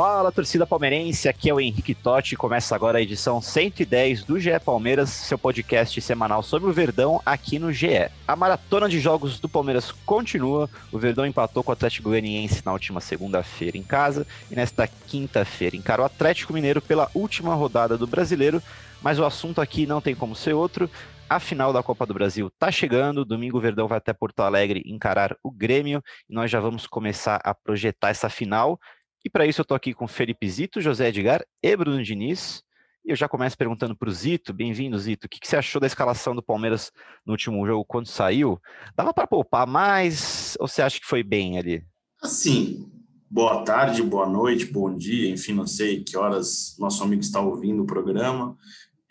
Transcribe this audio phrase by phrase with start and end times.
[0.00, 4.58] Fala, torcida palmeirense, aqui é o Henrique Totti, começa agora a edição 110 do GE
[4.58, 8.08] Palmeiras, seu podcast semanal sobre o Verdão aqui no GE.
[8.26, 12.72] A maratona de jogos do Palmeiras continua, o Verdão empatou com o Atlético Goianiense na
[12.72, 18.06] última segunda-feira em casa e nesta quinta-feira encarou o Atlético Mineiro pela última rodada do
[18.06, 18.62] Brasileiro,
[19.02, 20.88] mas o assunto aqui não tem como ser outro,
[21.30, 23.24] a final da Copa do Brasil tá chegando.
[23.24, 27.40] Domingo o Verdão vai até Porto Alegre encarar o Grêmio e nós já vamos começar
[27.44, 28.80] a projetar essa final.
[29.22, 32.62] E para isso eu tô aqui com Felipe Zito, José Edgar e Bruno Diniz.
[33.04, 35.80] E eu já começo perguntando para o Zito, bem-vindo Zito, o que, que, você achou
[35.80, 36.90] da escalação do Palmeiras
[37.24, 38.58] no último jogo quando saiu?
[38.96, 41.82] Dava para poupar mais ou você acha que foi bem ali?
[42.22, 42.90] Assim,
[43.30, 47.82] boa tarde, boa noite, bom dia, enfim, não sei que horas nosso amigo está ouvindo
[47.82, 48.56] o programa.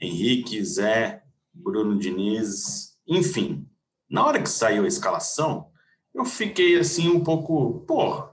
[0.01, 1.23] Henrique, Zé,
[1.53, 3.67] Bruno Diniz, enfim.
[4.09, 5.67] Na hora que saiu a escalação,
[6.13, 8.28] eu fiquei assim um pouco, pô,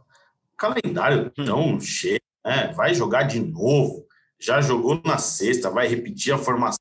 [0.56, 2.72] calendário tão cheio, né?
[2.74, 4.06] Vai jogar de novo.
[4.40, 6.78] Já jogou na sexta, vai repetir a formação.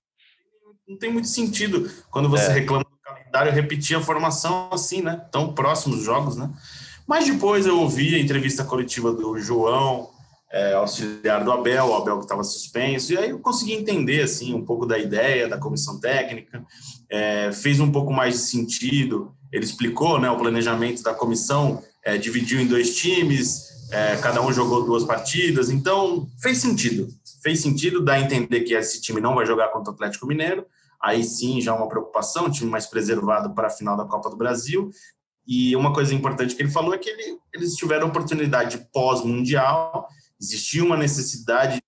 [0.87, 2.53] Não tem muito sentido quando você é.
[2.53, 5.25] reclama do calendário repetir a formação assim, né?
[5.31, 6.51] Tão próximos jogos, né?
[7.07, 10.09] Mas depois eu ouvi a entrevista coletiva do João,
[10.51, 14.53] é, auxiliar do Abel, o Abel que estava suspenso, e aí eu consegui entender assim
[14.53, 16.65] um pouco da ideia da comissão técnica,
[17.09, 19.35] é, fez um pouco mais de sentido.
[19.51, 24.53] Ele explicou, né, o planejamento da comissão é, dividiu em dois times, é, cada um
[24.53, 27.07] jogou duas partidas, então fez sentido.
[27.41, 30.65] Fez sentido, dá a entender que esse time não vai jogar contra o Atlético Mineiro,
[31.01, 34.89] aí sim já uma preocupação, time mais preservado para a final da Copa do Brasil.
[35.47, 40.07] E uma coisa importante que ele falou é que ele, eles tiveram oportunidade pós-mundial,
[40.41, 41.81] existia uma necessidade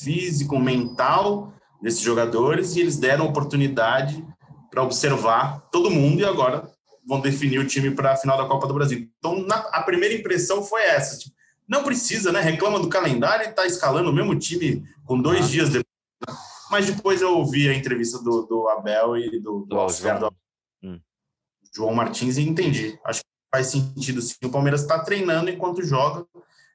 [0.00, 1.52] físico, mental
[1.82, 4.24] desses jogadores, e eles deram oportunidade
[4.70, 6.70] para observar todo mundo, e agora
[7.10, 9.10] vão definir o time para a final da Copa do Brasil.
[9.18, 11.18] Então, na, a primeira impressão foi essa.
[11.18, 11.34] Tipo,
[11.68, 12.40] não precisa, né?
[12.40, 15.48] Reclama do calendário e está escalando o mesmo time com dois ah.
[15.48, 15.90] dias depois.
[16.70, 20.20] Mas depois eu ouvi a entrevista do, do Abel e do, do, João.
[20.20, 20.32] do
[20.84, 21.00] hum.
[21.74, 22.96] João Martins e entendi.
[23.04, 24.36] Acho que faz sentido sim.
[24.44, 26.24] O Palmeiras está treinando enquanto joga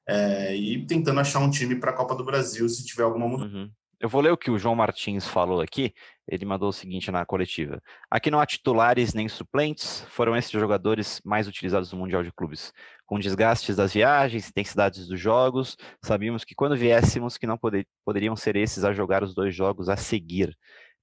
[0.06, 3.56] é, e tentando achar um time para a Copa do Brasil se tiver alguma mudança.
[3.56, 3.70] Uhum.
[3.98, 5.94] Eu vou ler o que o João Martins falou aqui.
[6.28, 11.20] Ele mandou o seguinte na coletiva: Aqui não há titulares nem suplentes, foram esses jogadores
[11.24, 12.72] mais utilizados no Mundial de Clubes.
[13.06, 18.36] Com desgastes das viagens, intensidades dos jogos, sabíamos que quando viéssemos que não poder, poderiam
[18.36, 20.54] ser esses a jogar os dois jogos a seguir.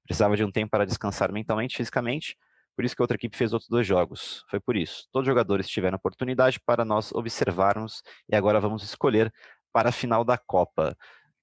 [0.06, 2.38] Precisava de um tempo para descansar mentalmente e fisicamente,
[2.76, 4.44] por isso que a outra equipe fez outros dois jogos.
[4.50, 5.08] Foi por isso.
[5.12, 9.34] Todos os jogadores tiveram oportunidade para nós observarmos e agora vamos escolher
[9.72, 10.96] para a final da Copa.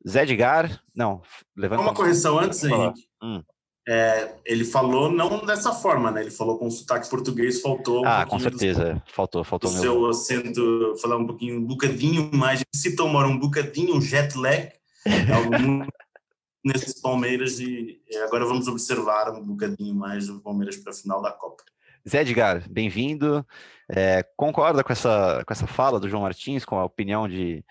[0.08, 1.22] Zé Edgar, não,
[1.56, 3.06] levanta uma correção antes, Henrique.
[3.22, 3.42] Hum.
[3.88, 6.20] É, ele falou não dessa forma, né?
[6.20, 8.02] Ele falou com sotaque português, faltou.
[8.02, 9.70] Um ah, com certeza, do, faltou, faltou.
[9.70, 12.60] O seu acento, falar um pouquinho, um bocadinho mais.
[12.74, 14.70] Se tomar um bocadinho, um jet lag,
[16.64, 21.32] nesses Palmeiras e agora vamos observar um bocadinho mais o Palmeiras para a final da
[21.32, 21.64] Copa.
[22.08, 23.44] Zé Edgar, bem-vindo.
[23.88, 27.64] É, concorda com essa, com essa fala do João Martins, com a opinião de,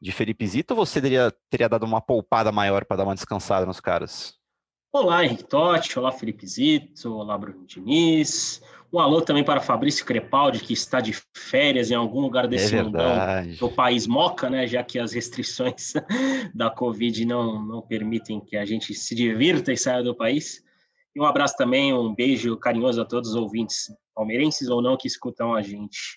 [0.00, 3.66] de Felipe Zito, ou você teria, teria dado uma poupada maior para dar uma descansada
[3.66, 4.34] nos caras?
[4.92, 8.62] Olá, Henrique Totti, olá, Felipe Zito, olá, Bruno Diniz.
[8.92, 12.82] Um alô também para Fabrício Crepaldi, que está de férias em algum lugar desse é
[12.82, 13.12] mundão
[13.58, 14.66] do país moca, né?
[14.66, 15.92] Já que as restrições
[16.54, 20.62] da Covid não, não permitem que a gente se divirta e saia do país.
[21.14, 25.08] E um abraço também, um beijo carinhoso a todos os ouvintes palmeirenses ou não que
[25.08, 26.16] escutam a gente.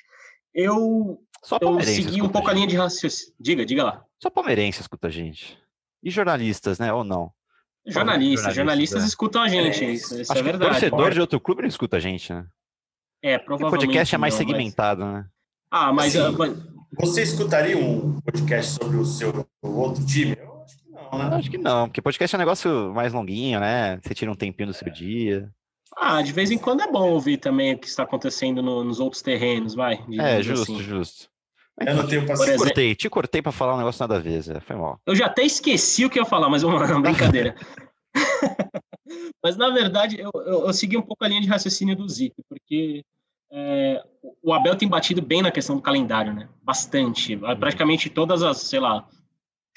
[0.54, 3.34] Eu só eu segui um pouco a, a linha de raciocínio.
[3.40, 4.06] Diga, diga lá.
[4.22, 5.58] Só palmeirense escuta a gente.
[6.04, 6.94] E jornalistas, né?
[6.94, 7.32] Ou não?
[7.86, 9.08] Jornalistas, jornalistas, é.
[9.08, 10.72] escutam a gente, é, isso, isso é verdade.
[10.72, 12.46] torcedor de outro clube não escuta a gente, né?
[13.22, 13.84] É, provavelmente.
[13.84, 15.14] O podcast é mais não, segmentado, mas...
[15.14, 15.26] né?
[15.72, 16.36] Ah, mas, assim,
[17.00, 20.36] Você escutaria um podcast sobre o seu outro time?
[20.38, 21.26] Eu acho que não, né?
[21.26, 24.00] Eu acho que não, porque podcast é um negócio mais longuinho, né?
[24.02, 24.92] Você tira um tempinho do seu é.
[24.92, 25.52] dia.
[25.98, 29.00] Ah, de vez em quando é bom ouvir também o que está acontecendo no, nos
[29.00, 30.04] outros terrenos, vai.
[30.20, 30.82] É, justo, assim.
[30.82, 31.30] justo.
[31.80, 32.54] Eu não tenho paciência.
[32.54, 34.60] Te cortei, te cortei para falar um negócio nada a ver, Zé.
[34.60, 35.00] Foi mal.
[35.06, 37.56] Eu já até esqueci o que eu ia falar, mas vamos lá, brincadeira.
[39.42, 42.44] Mas, na verdade, eu, eu, eu, segui um pouco a linha de raciocínio do Zico,
[42.48, 43.04] porque
[43.52, 44.04] é,
[44.44, 46.48] o Abel tem batido bem na questão do calendário, né?
[46.62, 47.36] Bastante.
[47.36, 47.58] Uhum.
[47.58, 49.08] Praticamente todas as, sei lá,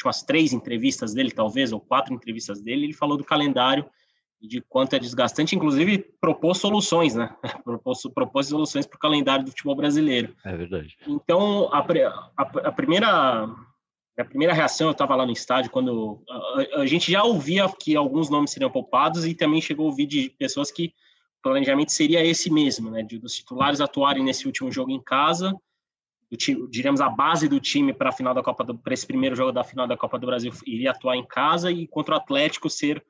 [0.04, 3.88] umas três entrevistas dele, talvez, ou quatro entrevistas dele, ele falou do calendário
[4.42, 7.34] de quanto é desgastante, inclusive propôs soluções, né?
[7.64, 10.34] propôs, propôs soluções para o calendário do futebol brasileiro.
[10.44, 10.96] É verdade.
[11.06, 13.48] Então, a, a, a primeira
[14.18, 17.96] a primeira reação, eu estava lá no estádio, quando a, a, gente já ouvia que
[17.96, 20.92] alguns nomes seriam poupados e também chegou a ouvir de pessoas que
[21.38, 25.52] o planejamento seria esse mesmo, né, de, dos titulares atuarem nesse último jogo em casa,
[26.30, 29.36] do, diremos a base do time para a final da Copa do para esse primeiro
[29.36, 32.70] jogo da final da Copa do Brasil iria atuar em casa e contra o Atlético
[32.70, 33.04] ser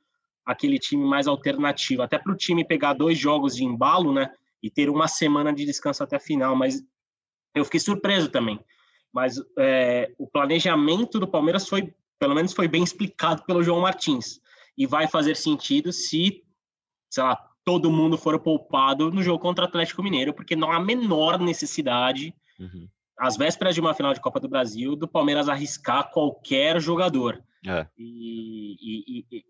[0.45, 4.31] aquele time mais alternativo, até para o time pegar dois jogos de embalo, né,
[4.63, 6.83] e ter uma semana de descanso até a final, mas
[7.55, 8.59] eu fiquei surpreso também
[9.13, 14.41] mas é, o planejamento do Palmeiras foi, pelo menos foi bem explicado pelo João Martins,
[14.77, 16.43] e vai fazer sentido se,
[17.11, 20.77] sei lá, todo mundo for poupado no jogo contra o Atlético Mineiro, porque não há
[20.77, 22.89] a menor necessidade, uhum.
[23.19, 27.43] às vésperas de uma final de Copa do Brasil, do Palmeiras arriscar qualquer jogador.
[27.67, 27.87] É.
[27.97, 29.45] E, e, e,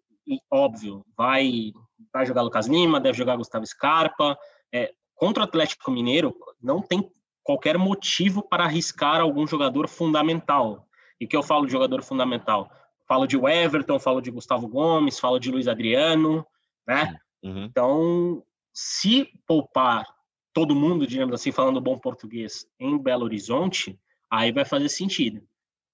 [0.50, 1.72] óbvio, vai,
[2.12, 4.36] vai jogar Lucas Lima, deve jogar Gustavo Scarpa.
[4.72, 7.10] É, contra o Atlético Mineiro, não tem
[7.42, 10.86] qualquer motivo para arriscar algum jogador fundamental.
[11.20, 12.70] E que eu falo de jogador fundamental?
[13.06, 16.46] Falo de Everton, falo de Gustavo Gomes, falo de Luiz Adriano,
[16.86, 17.16] né?
[17.42, 17.64] Uhum.
[17.64, 18.42] Então,
[18.72, 20.06] se poupar
[20.52, 23.98] todo mundo, digamos assim, falando bom português, em Belo Horizonte,
[24.30, 25.42] aí vai fazer sentido.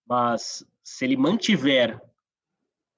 [0.07, 2.01] Mas se ele mantiver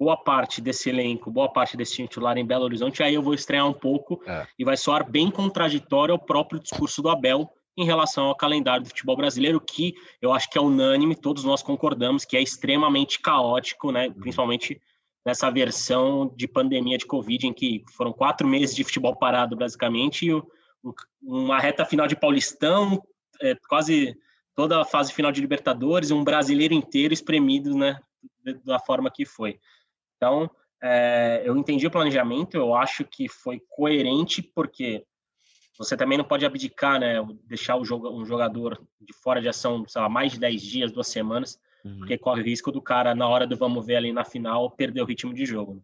[0.00, 3.68] boa parte desse elenco, boa parte desse titular em Belo Horizonte, aí eu vou estranhar
[3.68, 4.46] um pouco é.
[4.58, 8.88] e vai soar bem contraditório ao próprio discurso do Abel, em relação ao calendário do
[8.88, 13.92] futebol brasileiro, que eu acho que é unânime, todos nós concordamos que é extremamente caótico,
[13.92, 14.10] né?
[14.10, 14.80] principalmente
[15.24, 20.26] nessa versão de pandemia de Covid, em que foram quatro meses de futebol parado, basicamente,
[20.26, 20.42] e
[21.22, 23.02] uma reta final de Paulistão,
[23.42, 24.16] é, quase
[24.54, 28.00] toda a fase final de Libertadores, um brasileiro inteiro espremido né,
[28.64, 29.58] da forma que foi.
[30.20, 30.50] Então,
[30.82, 35.02] é, eu entendi o planejamento, eu acho que foi coerente, porque
[35.78, 37.16] você também não pode abdicar, né?
[37.44, 40.92] Deixar o jogo, um jogador de fora de ação, sei lá, mais de 10 dias,
[40.92, 42.00] duas semanas, uhum.
[42.00, 45.00] porque corre o risco do cara, na hora do vamos ver ali na final, perder
[45.00, 45.82] o ritmo de jogo.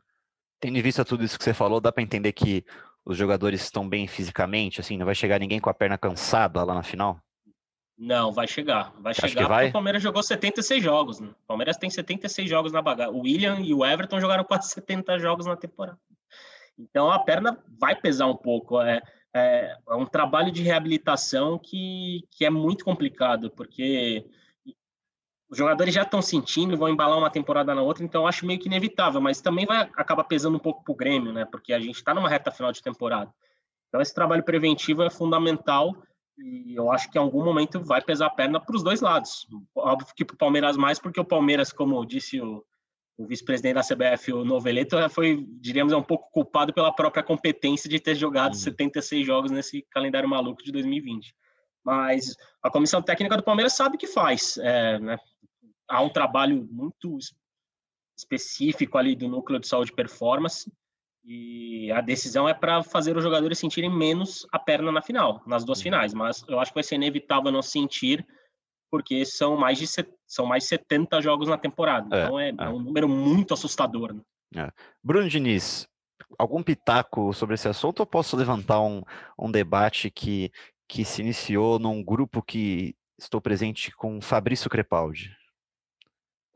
[0.60, 2.62] Tendo em vista tudo isso que você falou, dá para entender que
[3.06, 6.74] os jogadores estão bem fisicamente, assim, não vai chegar ninguém com a perna cansada lá
[6.74, 7.18] na final?
[7.98, 8.92] Não, vai chegar.
[9.00, 9.68] Vai Você chegar vai?
[9.68, 11.18] o Palmeiras jogou 76 jogos.
[11.18, 11.28] Né?
[11.28, 13.14] O Palmeiras tem 76 jogos na bagagem.
[13.14, 15.98] O William e o Everton jogaram quase 70 jogos na temporada.
[16.78, 18.80] Então a perna vai pesar um pouco.
[18.82, 19.00] É,
[19.34, 24.26] é, é um trabalho de reabilitação que, que é muito complicado, porque
[25.48, 28.58] os jogadores já estão sentindo, vão embalar uma temporada na outra, então eu acho meio
[28.58, 31.44] que inevitável, mas também vai acabar pesando um pouco para o Grêmio, né?
[31.44, 33.32] Porque a gente está numa reta final de temporada.
[33.88, 35.94] Então esse trabalho preventivo é fundamental
[36.38, 39.46] e eu acho que em algum momento vai pesar a perna para os dois lados.
[39.74, 42.64] Óbvio que para o Palmeiras mais, porque o Palmeiras, como disse o,
[43.16, 47.88] o vice-presidente da CBF, o Noveleto, foi, diríamos, é um pouco culpado pela própria competência
[47.88, 48.58] de ter jogado uhum.
[48.58, 51.34] 76 jogos nesse calendário maluco de 2020.
[51.82, 54.58] Mas a comissão técnica do Palmeiras sabe o que faz.
[54.58, 55.18] É, né?
[55.88, 57.18] Há um trabalho muito
[58.16, 60.70] específico ali do núcleo de saúde e performance,
[61.26, 65.64] e a decisão é para fazer os jogadores sentirem menos a perna na final, nas
[65.64, 65.84] duas uhum.
[65.84, 66.14] finais.
[66.14, 68.24] Mas eu acho que vai ser inevitável não sentir
[68.88, 69.86] porque são mais de,
[70.24, 72.16] são mais de 70 jogos na temporada.
[72.16, 72.54] É, então é, é.
[72.56, 74.14] é, um número muito assustador.
[74.14, 74.22] Né?
[74.54, 74.72] É.
[75.02, 75.88] Bruno Diniz,
[76.38, 79.02] algum pitaco sobre esse assunto ou posso levantar um,
[79.36, 80.52] um debate que,
[80.88, 85.36] que se iniciou num grupo que estou presente com Fabrício Crepaldi?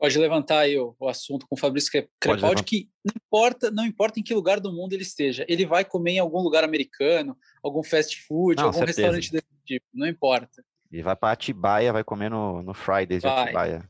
[0.01, 4.23] Pode levantar aí o, o assunto com Fabrício Crepaldi, que não importa, não importa em
[4.23, 8.19] que lugar do mundo ele esteja, ele vai comer em algum lugar americano, algum fast
[8.25, 9.01] food, não, algum certeza.
[9.01, 10.65] restaurante desse tipo, não importa.
[10.91, 13.31] E vai para Atibaia, vai comer no, no Fridays vai.
[13.31, 13.89] de Atibaia.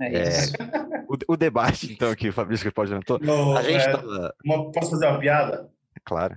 [0.00, 0.30] É, é
[1.08, 3.20] o, o, debate, então, que o Fabrício pode levantou.
[3.20, 4.34] No, a gente é, tava...
[4.44, 5.70] uma, posso fazer uma piada?
[6.04, 6.36] Claro.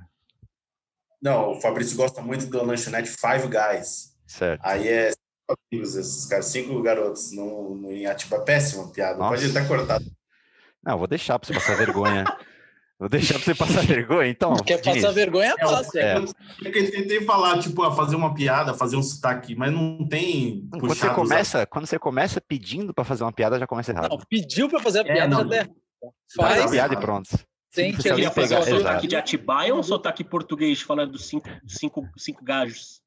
[1.20, 4.16] Não, o Fabrício gosta muito do lanchonete Five Guys.
[4.28, 4.62] Certo.
[4.64, 5.12] Aí é
[5.50, 8.44] amigos esses caras, cinco garotos no, no, em Atibaia.
[8.44, 9.36] Péssima piada, Nossa.
[9.36, 10.02] pode até cortar.
[10.84, 12.26] Não, vou deixar para você passar vergonha.
[13.00, 14.56] Vou deixar pra você passar vergonha, então.
[14.58, 15.02] Quer Diniz.
[15.02, 16.00] passar vergonha, passa.
[16.00, 16.18] É, é.
[16.18, 20.68] Eu tentei falar, tipo, fazer uma piada, fazer um sotaque, mas não tem.
[20.72, 24.10] Quando você começa, quando você começa pedindo para fazer uma piada, já começa errado.
[24.10, 25.70] Não, pediu para fazer a é, piada, é, já der.
[26.36, 26.54] Faz.
[26.54, 27.30] Faz a piada e pronto.
[27.74, 31.50] Tem que ali fazer um sotaque de Atibaia ou um sotaque português falando dos cinco,
[31.68, 33.02] cinco, cinco gajos?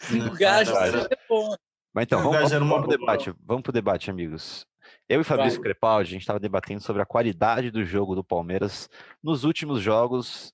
[0.00, 1.54] Cinco gajos, é bom.
[1.94, 3.34] Mas então, vamos, vamos, vamos pro debate.
[3.44, 4.66] Vamos pro debate, amigos.
[5.08, 8.90] Eu e Fabrício Crepaldi, a gente estava debatendo sobre a qualidade do jogo do Palmeiras
[9.22, 10.52] nos últimos jogos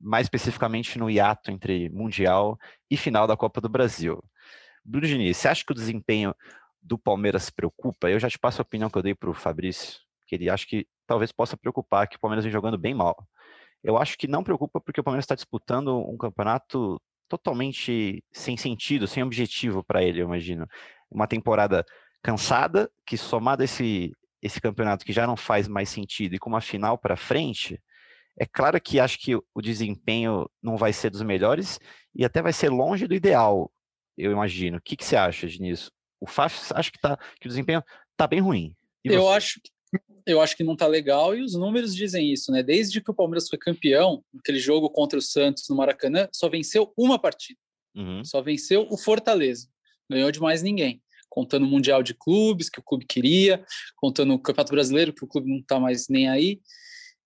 [0.00, 2.58] mais especificamente no hiato entre Mundial
[2.90, 4.22] e final da Copa do Brasil.
[4.84, 6.34] Bruno Diniz, você acha que o desempenho
[6.80, 8.10] do Palmeiras preocupa?
[8.10, 10.66] Eu já te passo a opinião que eu dei para o Fabrício, que ele acha
[10.66, 13.16] que talvez possa preocupar, que o Palmeiras vem jogando bem mal.
[13.82, 17.00] Eu acho que não preocupa porque o Palmeiras está disputando um campeonato
[17.30, 20.66] totalmente sem sentido, sem objetivo para ele, eu imagino.
[21.08, 21.86] Uma temporada
[22.20, 26.50] cansada, que somado a esse, esse campeonato que já não faz mais sentido e com
[26.50, 27.80] uma final para frente,
[28.36, 31.78] é claro que acho que o desempenho não vai ser dos melhores
[32.14, 33.72] e até vai ser longe do ideal,
[34.18, 34.78] eu imagino.
[34.78, 35.92] O que, que você acha nisso?
[36.20, 38.74] O Faf acho que, tá, que o desempenho está bem ruim.
[39.04, 39.70] eu acho que
[40.30, 42.62] eu acho que não está legal e os números dizem isso, né?
[42.62, 46.92] Desde que o Palmeiras foi campeão, aquele jogo contra o Santos no Maracanã, só venceu
[46.96, 47.58] uma partida.
[47.94, 48.24] Uhum.
[48.24, 49.68] Só venceu o Fortaleza.
[50.08, 51.02] Ganhou de mais ninguém.
[51.28, 53.64] Contando o Mundial de Clubes, que o clube queria,
[53.96, 56.60] contando o Campeonato Brasileiro, que o clube não está mais nem aí.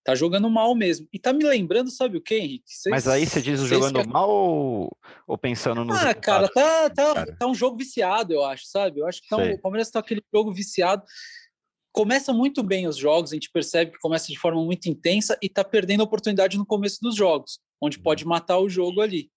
[0.04, 1.08] Tá jogando mal mesmo.
[1.10, 2.64] E tá me lembrando, sabe o que, Henrique?
[2.66, 4.94] Cês, Mas aí você diz o jogando mal ou,
[5.26, 5.94] ou pensando no.
[5.94, 7.36] Ah, cara tá, tá, cara.
[7.38, 9.00] tá um jogo viciado, eu acho, sabe?
[9.00, 11.02] Eu acho que tá um, o Palmeiras tá aquele jogo viciado
[11.94, 15.46] começa muito bem os jogos, a gente percebe que começa de forma muito intensa e
[15.46, 18.30] está perdendo a oportunidade no começo dos jogos, onde pode uhum.
[18.30, 19.30] matar o jogo ali.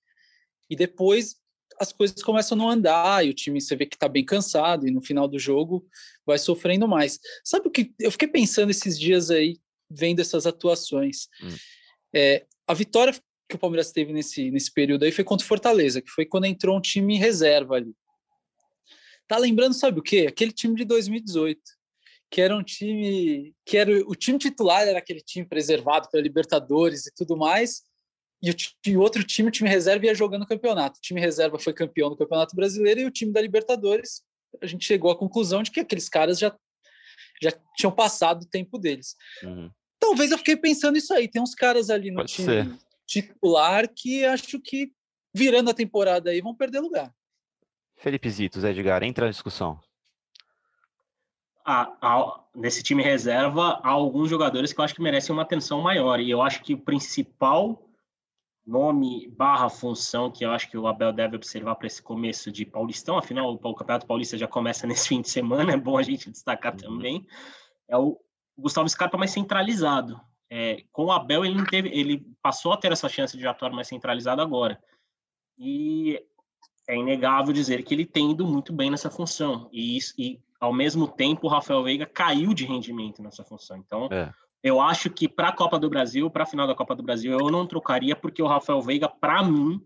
[0.68, 1.36] E depois
[1.80, 4.88] as coisas começam a não andar e o time você vê que está bem cansado
[4.88, 5.88] e no final do jogo
[6.26, 7.20] vai sofrendo mais.
[7.44, 11.28] Sabe o que eu fiquei pensando esses dias aí, vendo essas atuações?
[11.44, 11.56] Hum.
[12.12, 13.14] É, a vitória
[13.48, 16.46] que o Palmeiras teve nesse, nesse período aí foi contra o Fortaleza, que foi quando
[16.46, 17.94] entrou um time reserva ali.
[19.28, 20.26] Tá lembrando, sabe o quê?
[20.28, 21.77] Aquele time de 2018
[22.30, 27.08] que era um time que era o time titular era aquele time preservado para Libertadores
[27.08, 27.84] e tudo mais,
[28.42, 28.56] e o,
[28.86, 31.00] e outro time, o time reserva, ia jogando o campeonato.
[31.00, 34.22] O time reserva foi campeão do Campeonato Brasileiro e o time da Libertadores,
[34.62, 36.56] a gente chegou à conclusão de que aqueles caras já,
[37.42, 39.16] já tinham passado o tempo deles.
[39.44, 39.72] Uhum.
[40.00, 41.28] Talvez eu fiquei pensando isso aí.
[41.28, 42.78] Tem uns caras ali no Pode time ser.
[43.08, 44.92] titular que acho que
[45.34, 47.12] virando a temporada aí vão perder lugar.
[47.98, 49.80] Felipe Zitos, Edgar, entra na discussão
[51.68, 55.82] a, a, nesse time reserva há alguns jogadores que eu acho que merecem uma atenção
[55.82, 56.22] maior.
[56.22, 57.84] E eu acho que o principal
[58.66, 62.66] nome barra função que eu acho que o Abel deve observar para esse começo de
[62.66, 66.32] Paulistão, afinal o Campeonato Paulista já começa nesse fim de semana, é bom a gente
[66.32, 66.80] destacar uhum.
[66.80, 67.28] também,
[67.90, 68.18] é o
[68.58, 70.20] Gustavo Scarpa mais centralizado.
[70.50, 73.72] É, com o Abel ele não teve, ele passou a ter essa chance de atuar
[73.72, 74.82] mais centralizado agora.
[75.58, 76.22] E
[76.88, 79.70] é inegável dizer que ele tem ido muito bem nessa função.
[79.74, 83.78] E, isso, e ao mesmo tempo, o Rafael Veiga caiu de rendimento nessa função.
[83.78, 84.32] Então, é.
[84.64, 87.38] eu acho que para a Copa do Brasil, para a final da Copa do Brasil,
[87.38, 89.82] eu não trocaria, porque o Rafael Veiga, para mim,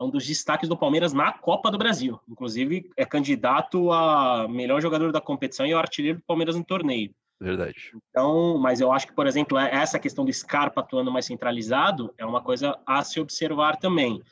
[0.00, 2.20] é um dos destaques do Palmeiras na Copa do Brasil.
[2.28, 6.64] Inclusive, é candidato a melhor jogador da competição e é o artilheiro do Palmeiras no
[6.64, 7.14] torneio.
[7.40, 7.92] Verdade.
[8.10, 12.14] Então, mas eu acho que, por exemplo, é, essa questão do Scarpa atuando mais centralizado
[12.16, 14.22] é uma coisa a se observar também.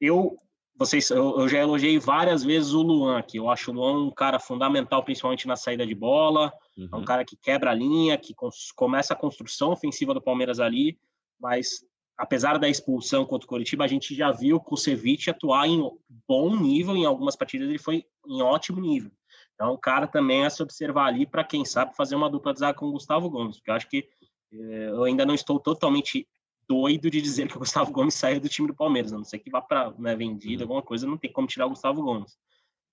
[0.00, 0.38] Eu
[0.78, 3.36] vocês, eu, eu, já elogiei várias vezes o Luan aqui.
[3.36, 6.52] Eu acho o Luan um cara fundamental, principalmente na saída de bola.
[6.76, 6.88] Uhum.
[6.92, 7.04] É um uhum.
[7.04, 8.32] cara que quebra a linha, que
[8.76, 10.96] começa a construção ofensiva do Palmeiras ali.
[11.40, 11.84] Mas,
[12.16, 15.82] apesar da expulsão contra o Coritiba, a gente já viu o Kusevich atuar em
[16.28, 16.96] bom nível.
[16.96, 19.10] Em algumas partidas ele foi em ótimo nível.
[19.54, 22.60] Então, o cara também é se observar ali para quem sabe fazer uma dupla de
[22.60, 23.56] zaga com o Gustavo Gomes.
[23.56, 24.08] Porque eu acho que
[24.52, 26.28] eh, eu ainda não estou totalmente
[26.68, 29.38] doido de dizer que o Gustavo Gomes saiu do time do Palmeiras, a não ser
[29.38, 30.64] que vá para né, vendido, uhum.
[30.64, 32.36] alguma coisa, não tem como tirar o Gustavo Gomes.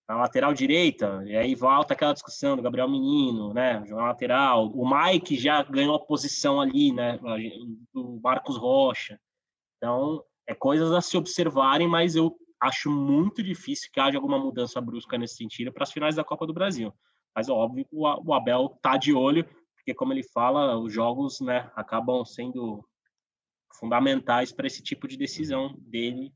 [0.08, 4.68] Na lateral direita, e aí volta aquela discussão do Gabriel Menino, né, jogar lateral.
[4.68, 7.20] O Mike já ganhou a posição ali, né,
[7.92, 9.20] do Marcos Rocha.
[9.78, 14.80] Então, é coisas a se observarem, mas eu acho muito difícil que haja alguma mudança
[14.80, 16.94] brusca nesse sentido para as finais da Copa do Brasil.
[17.36, 19.44] Mas, óbvio, o Abel tá de olho,
[19.76, 22.88] porque, como ele fala, os jogos né, acabam sendo
[23.80, 26.34] fundamentais para esse tipo de decisão dele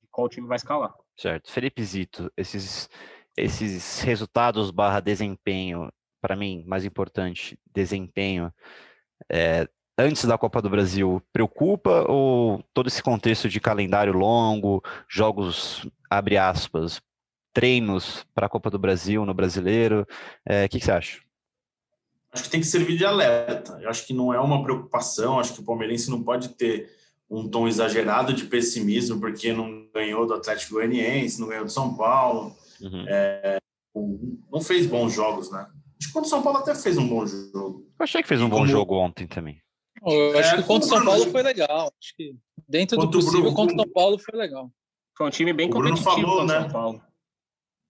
[0.00, 0.92] de qual time vai escalar.
[1.16, 1.50] Certo.
[1.50, 2.88] Felipe Zito, esses,
[3.36, 8.52] esses resultados barra desempenho, para mim, mais importante, desempenho,
[9.30, 15.88] é, antes da Copa do Brasil, preocupa ou todo esse contexto de calendário longo, jogos,
[16.08, 17.00] abre aspas,
[17.52, 20.06] treinos para a Copa do Brasil no brasileiro, o
[20.46, 21.20] é, que, que você acha?
[22.32, 23.78] Acho que tem que servir de alerta.
[23.80, 26.90] Eu acho que não é uma preocupação, acho que o palmeirense não pode ter
[27.30, 31.94] um tom exagerado de pessimismo porque não ganhou do Atlético Goianiense, não ganhou do São
[31.94, 33.04] Paulo, uhum.
[33.08, 33.58] é,
[34.50, 35.66] não fez bons jogos, né?
[35.98, 37.86] Acho que contra o São Paulo até fez um bom jogo.
[37.98, 38.68] Eu achei que fez um bom como...
[38.68, 39.60] jogo ontem também.
[40.04, 41.92] Eu acho é, que contra o São Paulo foi legal.
[42.00, 42.34] Acho que
[42.68, 44.70] dentro do possível, contra o São Paulo foi legal.
[45.16, 46.60] Foi um time bem competitivo Bruno falou, né?
[46.62, 47.02] São Paulo.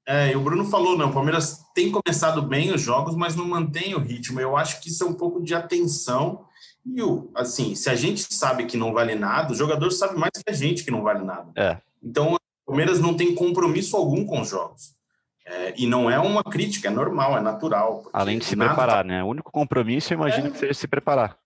[0.07, 1.05] É, e o Bruno falou, né?
[1.05, 4.41] O Palmeiras tem começado bem os jogos, mas não mantém o ritmo.
[4.41, 6.45] Eu acho que isso é um pouco de atenção
[6.85, 7.01] E,
[7.37, 10.53] assim, se a gente sabe que não vale nada, o jogador sabe mais que a
[10.53, 11.51] gente que não vale nada.
[11.55, 11.79] É.
[12.03, 14.97] Então, o Palmeiras não tem compromisso algum com os jogos.
[15.47, 18.05] É, e não é uma crítica, é normal, é natural.
[18.13, 19.05] Além de se preparar, tá...
[19.05, 19.23] né?
[19.23, 20.51] O único compromisso, eu imagino é.
[20.51, 21.37] que seja se preparar.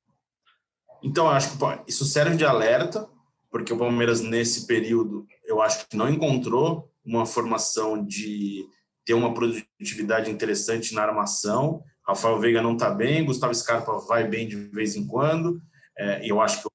[1.03, 3.07] Então, eu acho que isso serve de alerta,
[3.51, 8.67] porque o Palmeiras, nesse período, eu acho que não encontrou uma formação de
[9.05, 11.83] ter uma produtividade interessante na armação.
[12.07, 15.61] Rafael Veiga não está bem, Gustavo Scarpa vai bem de vez em quando.
[15.97, 16.69] É, eu acho que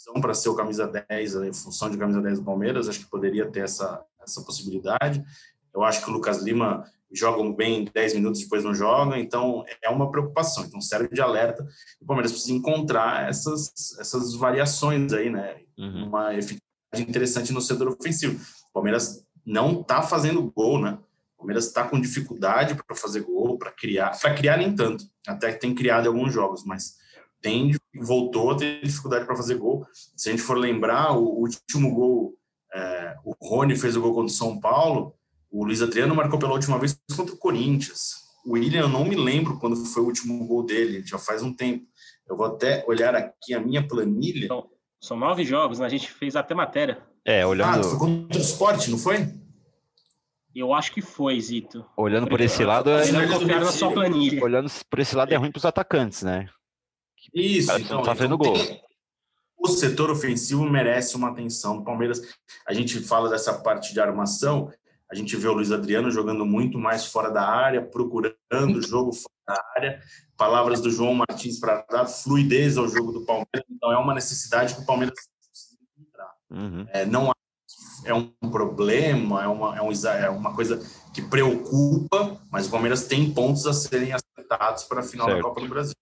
[0.00, 3.10] opção para ser o camisa 10, a função de camisa 10 do Palmeiras, acho que
[3.10, 5.22] poderia ter essa, essa possibilidade.
[5.74, 9.90] Eu acho que o Lucas Lima joga bem 10 minutos, depois não joga, então é
[9.90, 10.64] uma preocupação.
[10.64, 11.66] Então serve de alerta.
[12.00, 15.60] O Palmeiras precisa encontrar essas, essas variações aí, né?
[15.76, 16.06] Uhum.
[16.06, 16.60] Uma eficácia
[16.96, 18.40] interessante no setor ofensivo.
[18.70, 20.98] O Palmeiras não está fazendo gol, né?
[21.34, 24.18] O Palmeiras está com dificuldade para fazer gol, para criar.
[24.20, 25.04] Para criar, nem tanto.
[25.26, 26.96] Até que tem criado alguns jogos, mas
[27.40, 29.86] tem voltou a ter dificuldade para fazer gol.
[30.16, 32.34] Se a gente for lembrar, o último gol,
[32.72, 35.14] é, o Rony fez o gol contra o São Paulo,
[35.50, 38.20] o Luiz Adriano marcou pela última vez contra o Corinthians.
[38.46, 41.52] O William, eu não me lembro quando foi o último gol dele, já faz um
[41.52, 41.84] tempo.
[42.28, 44.46] Eu vou até olhar aqui a minha planilha.
[44.46, 44.70] São,
[45.00, 45.86] são nove jogos, né?
[45.86, 47.04] A gente fez até matéria.
[47.24, 47.80] É, olhando.
[47.80, 49.40] Ah, foi contra o esporte, não foi?
[50.54, 51.84] Eu acho que foi, Zito.
[51.96, 53.10] Olhando por esse lado, é...
[53.12, 54.42] na sua planilha.
[54.42, 56.48] Olhando por esse lado é ruim para os atacantes, né?
[57.32, 58.54] Isso, então, não tá fazendo então, gol.
[58.54, 58.80] Tem...
[59.56, 62.20] O setor ofensivo merece uma atenção do Palmeiras.
[62.66, 64.72] A gente fala dessa parte de armação,
[65.10, 69.12] a gente vê o Luiz Adriano jogando muito mais fora da área, procurando o jogo
[69.12, 70.00] fora da área.
[70.36, 73.64] Palavras do João Martins para dar fluidez ao jogo do Palmeiras.
[73.68, 75.14] Então, é uma necessidade que o Palmeiras.
[76.50, 76.86] Uhum.
[76.90, 77.30] É, não
[78.04, 80.80] é um problema, é uma, é, um, é uma coisa
[81.12, 85.38] que preocupa, mas o Palmeiras tem pontos a serem acertados para a final certo.
[85.38, 85.94] da Copa do Brasil.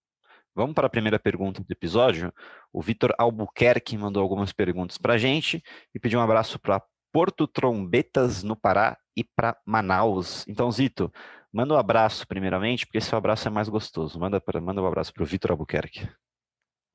[0.55, 2.33] Vamos para a primeira pergunta do episódio.
[2.73, 5.63] O Vitor Albuquerque mandou algumas perguntas para a gente
[5.93, 10.45] e pediu um abraço para Porto Trombetas, no Pará, e para Manaus.
[10.47, 11.11] Então, Zito,
[11.51, 14.19] manda um abraço primeiramente, porque esse abraço é mais gostoso.
[14.19, 16.07] Manda, pra, manda um abraço para o Vitor Albuquerque.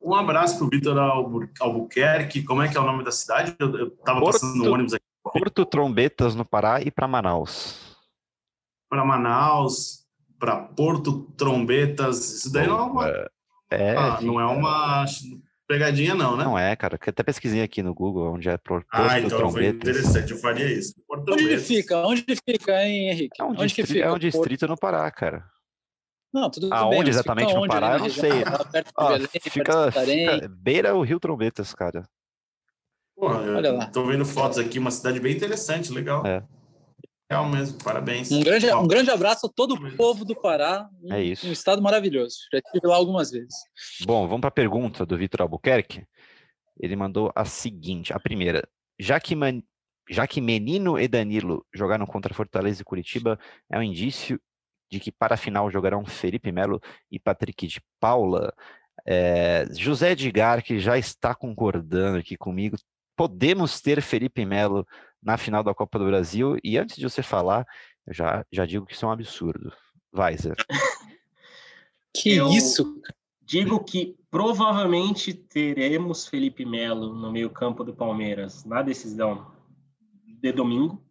[0.05, 0.99] Um abraço para o Vitor
[1.59, 2.43] Albuquerque.
[2.43, 3.57] Como é que é o nome da cidade?
[3.59, 5.05] Eu estava passando no ônibus aqui.
[5.23, 7.97] Porto Trombetas, no Pará, e para Manaus.
[8.91, 10.05] Para Manaus,
[10.39, 12.35] para Porto Trombetas.
[12.35, 13.31] Isso daí não é uma.
[13.71, 15.07] É, ah, não é uma
[15.67, 16.45] pegadinha, não, né?
[16.45, 16.97] Não é, cara.
[17.01, 19.53] Até pesquisei aqui no Google onde é Porto Ah, então Trombetas.
[19.55, 20.33] foi interessante.
[20.33, 20.95] Eu faria isso.
[21.09, 22.07] Porto onde fica?
[22.07, 23.41] Onde fica, hein, Henrique?
[23.41, 25.45] É um, onde distrito, fica, é um distrito no Pará, cara.
[26.35, 27.09] Não, tudo Aonde bem.
[27.11, 28.43] exatamente no Pará, eu não sei.
[28.97, 32.03] Ah, Belém, fica, fica beira o Rio Trombetas, cara.
[33.15, 33.87] Porra, Olha lá.
[33.87, 36.27] Tô vendo fotos aqui, uma cidade bem interessante, legal.
[36.27, 36.43] É.
[37.31, 38.33] Legal mesmo, parabéns.
[38.33, 40.89] Um grande, um grande abraço a todo o povo do Pará.
[41.01, 41.47] Um, é isso.
[41.47, 42.37] Um estado maravilhoso.
[42.53, 43.55] Já estive lá algumas vezes.
[44.05, 46.05] Bom, vamos para a pergunta do Vitor Albuquerque.
[46.81, 48.69] Ele mandou a seguinte: a primeira.
[48.99, 49.63] Já que, man,
[50.11, 53.39] já que Menino e Danilo jogaram contra Fortaleza e Curitiba,
[53.71, 54.41] é um indício
[54.91, 58.53] de que para a final jogarão Felipe Melo e Patrick de Paula.
[59.07, 62.77] É, José Edgar, que já está concordando aqui comigo,
[63.17, 64.87] podemos ter Felipe Melo
[65.23, 66.57] na final da Copa do Brasil.
[66.63, 67.67] E antes de você falar,
[68.07, 69.73] eu já, já digo que isso é um absurdo.
[70.13, 70.55] Vai, Zé.
[72.15, 73.01] que eu isso?
[73.43, 79.53] Digo que provavelmente teremos Felipe Melo no meio-campo do Palmeiras na decisão
[80.41, 81.03] de domingo.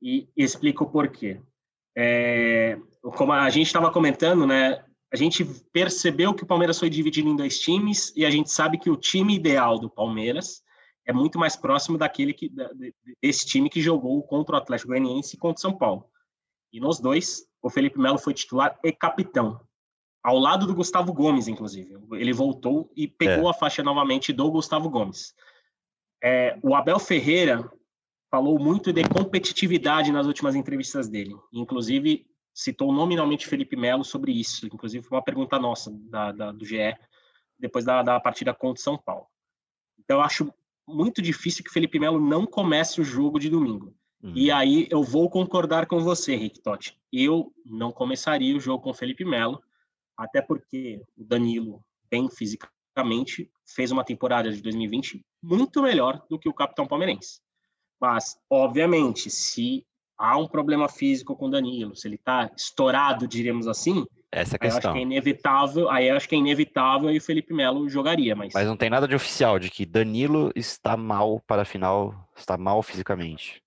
[0.00, 1.40] E explico o porquê.
[1.96, 2.78] É,
[3.12, 4.84] como a gente estava comentando, né?
[5.12, 8.78] A gente percebeu que o Palmeiras foi dividido em dois times e a gente sabe
[8.78, 10.62] que o time ideal do Palmeiras
[11.06, 12.50] é muito mais próximo daquele que
[13.22, 16.06] desse time que jogou contra o Atlético Goianiense e contra o São Paulo.
[16.72, 19.60] E nos dois, o Felipe Melo foi titular e capitão,
[20.22, 21.96] ao lado do Gustavo Gomes, inclusive.
[22.12, 23.50] Ele voltou e pegou é.
[23.50, 25.34] a faixa novamente do Gustavo Gomes.
[26.22, 27.70] É, o Abel Ferreira
[28.30, 31.36] falou muito de competitividade nas últimas entrevistas dele.
[31.52, 34.66] Inclusive, citou nominalmente Felipe Melo sobre isso.
[34.66, 36.96] Inclusive, foi uma pergunta nossa da, da do GE,
[37.58, 39.26] depois da, da partida contra São Paulo.
[39.98, 40.54] Então, eu acho
[40.86, 43.94] muito difícil que Felipe Melo não comece o jogo de domingo.
[44.22, 44.32] Uhum.
[44.34, 46.96] E aí eu vou concordar com você, Rick Totti.
[47.12, 49.62] Eu não começaria o jogo com Felipe Melo,
[50.16, 56.48] até porque o Danilo, bem fisicamente, fez uma temporada de 2020 muito melhor do que
[56.48, 57.40] o capitão palmeirense.
[58.00, 59.86] Mas, obviamente, se
[60.18, 64.56] há um problema físico com o Danilo, se ele está estourado, diríamos assim, essa é
[64.56, 64.90] a questão.
[64.90, 68.52] acho que é inevitável, aí acho que é inevitável e o Felipe Melo jogaria, mas.
[68.52, 72.56] Mas não tem nada de oficial de que Danilo está mal para a final, está
[72.56, 73.62] mal fisicamente.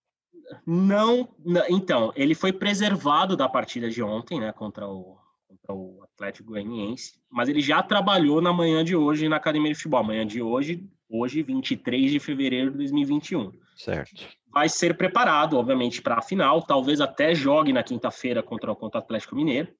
[0.65, 6.03] Não, não, então, ele foi preservado da partida de ontem, né, contra o, contra o
[6.03, 10.03] Atlético Goianiense, mas ele já trabalhou na manhã de hoje na Academia de Futebol.
[10.03, 13.51] Manhã de hoje, hoje, 23 de fevereiro de 2021.
[13.75, 14.25] Certo.
[14.51, 19.03] Vai ser preparado, obviamente, para a final, talvez até jogue na quinta-feira contra, contra o
[19.03, 19.73] Atlético Mineiro.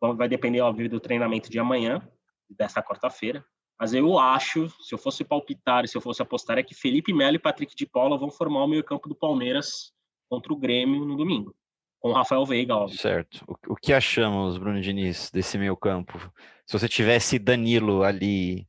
[0.00, 2.00] Vai depender, óbvio, do treinamento de amanhã,
[2.48, 3.44] dessa quarta-feira.
[3.78, 7.36] Mas eu acho, se eu fosse palpitar, se eu fosse apostar, é que Felipe Melo
[7.36, 9.92] e Patrick de Paula vão formar o meio-campo do Palmeiras
[10.28, 11.54] contra o Grêmio no domingo.
[11.98, 12.98] Com o Rafael Veiga, óbvio.
[12.98, 13.44] Certo.
[13.46, 16.18] O, o que achamos, Bruno Diniz, desse meio-campo?
[16.66, 18.66] Se você tivesse Danilo ali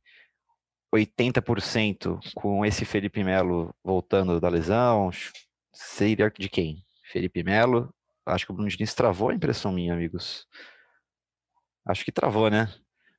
[0.94, 5.10] 80% com esse Felipe Melo voltando da lesão,
[5.74, 6.84] seria de quem?
[7.12, 7.92] Felipe Melo?
[8.26, 10.46] Acho que o Bruno Diniz travou a impressão minha, amigos.
[11.86, 12.72] Acho que travou, né?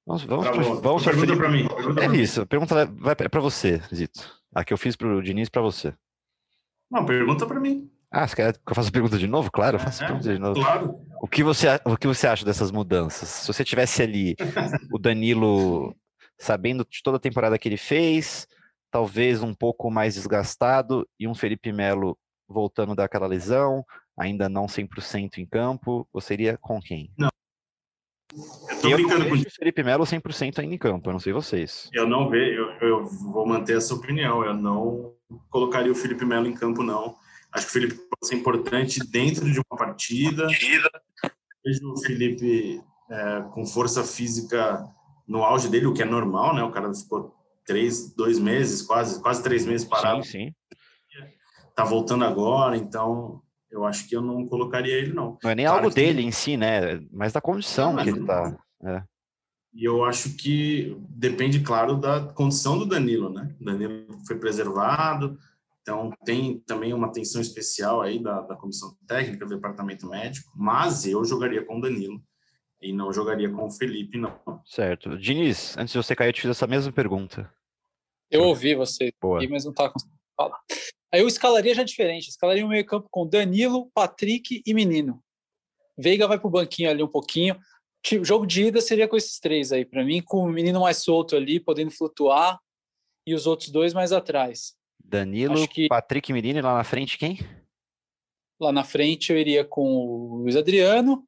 [0.06, 0.82] Vamos, vamos, Travou.
[0.82, 1.68] vamos pergunta para mim.
[1.68, 2.41] Pergunta é isso.
[2.41, 4.39] A pergunta vai é para você, Zito.
[4.54, 5.94] A que eu fiz para o Diniz para você.
[6.89, 7.91] Não, pergunta para mim.
[8.12, 9.52] Ah, você quer que eu faça a pergunta de novo?
[9.52, 10.62] Claro, eu faço a É, pergunta de novo.
[10.62, 11.00] Claro.
[11.22, 13.28] O que, você, o que você acha dessas mudanças?
[13.28, 14.36] Se você tivesse ali
[14.94, 15.96] o Danilo
[16.39, 18.48] sabendo de toda a temporada que ele fez,
[18.91, 23.84] talvez um pouco mais desgastado, e um Felipe Melo voltando daquela lesão,
[24.17, 27.12] ainda não 100% em campo, você iria com quem?
[27.17, 27.29] Não.
[28.34, 31.13] Eu tô eu brincando não com vejo o Felipe Melo 100% ainda em campo, eu
[31.13, 31.89] não sei vocês.
[31.93, 34.43] Eu não vejo, eu, eu vou manter essa opinião.
[34.43, 35.13] Eu não
[35.49, 37.15] colocaria o Felipe Melo em campo, não.
[37.51, 40.47] Acho que o Felipe pode ser importante dentro de uma partida.
[41.63, 44.86] Vejo o Felipe é, com força física
[45.27, 46.63] no auge dele, o que é normal, né?
[46.63, 47.34] O cara ficou
[47.65, 50.23] três, dois meses, quase, quase três meses parado.
[50.23, 50.55] Sim, sim.
[51.76, 55.38] Tá voltando agora, então eu acho que eu não colocaria ele, não.
[55.44, 57.02] Não é nem Claro algo dele em si, né?
[57.12, 58.58] Mas da condição Não, que ele tá.
[58.84, 59.04] É.
[59.74, 63.54] E eu acho que depende, claro, da condição do Danilo, né?
[63.60, 65.38] O Danilo foi preservado,
[65.82, 71.06] então tem também uma atenção especial aí da, da comissão técnica, do departamento médico, mas
[71.06, 72.24] eu jogaria com o Danilo
[72.82, 74.40] e não jogaria com o Felipe, não.
[74.64, 75.18] Certo.
[75.18, 77.52] Diniz, antes de você cair, eu te fiz essa mesma pergunta.
[78.32, 79.46] Eu ouvi você, Boa.
[79.50, 80.60] mas não estava conseguindo falar.
[81.15, 82.28] Aí eu escalaria já diferente.
[82.28, 85.23] Escalaria um meio campo com Danilo, Patrick e Menino.
[85.97, 87.58] Veiga vai pro banquinho ali um pouquinho.
[88.21, 91.34] Jogo de ida seria com esses três aí, para mim, com o menino mais solto
[91.38, 92.60] ali, podendo flutuar,
[93.25, 94.75] e os outros dois mais atrás.
[95.01, 97.39] Danilo, que- Patrick Menino e lá na frente quem?
[98.60, 101.25] Lá na frente eu iria com o Luiz Adriano,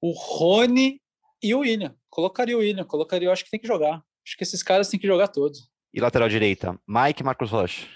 [0.00, 0.98] o Rony
[1.42, 1.94] e o William.
[2.08, 4.02] Colocaria o William, colocaria, eu acho que tem que jogar.
[4.26, 5.70] Acho que esses caras têm que jogar todos.
[5.92, 7.86] E lateral direita, Mike Marcos Rocha.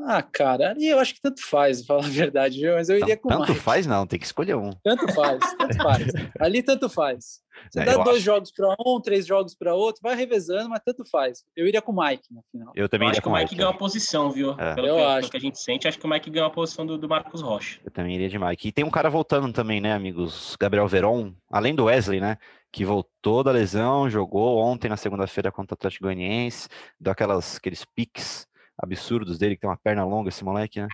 [0.00, 2.74] Ah, cara, ali eu acho que tanto faz, falar a verdade, viu?
[2.74, 3.60] mas eu iria com o tanto Mike.
[3.60, 4.70] faz, não, tem que escolher um.
[4.82, 6.06] Tanto faz, tanto faz.
[6.40, 7.40] Ali tanto faz.
[7.70, 8.24] Você É, dá dois acho.
[8.24, 11.44] jogos para um, três jogos para outro, vai revezando, mas tanto faz.
[11.54, 12.72] Eu iria com o Mike na final.
[12.74, 13.56] Eu também Eu iria acho que com o o Mike Mike.
[13.56, 14.52] ganhou a posição, viu?
[14.58, 14.74] É.
[14.74, 15.20] Pelo, Eu que, acho.
[15.20, 17.42] pelo que a gente sente, acho que o Mike ganhou a posição do, do Marcos
[17.42, 17.78] Rocha.
[17.84, 18.68] Eu também iria de Mike.
[18.68, 20.56] E tem um cara voltando também, né, amigos?
[20.58, 22.38] Gabriel Veron, além do Wesley, né?
[22.72, 27.84] Que voltou da lesão, jogou ontem na segunda-feira contra o Atlético Goianiense, deu aquelas, aqueles
[27.84, 28.46] piques
[28.78, 30.88] absurdos dele, que tem uma perna longa esse moleque, né?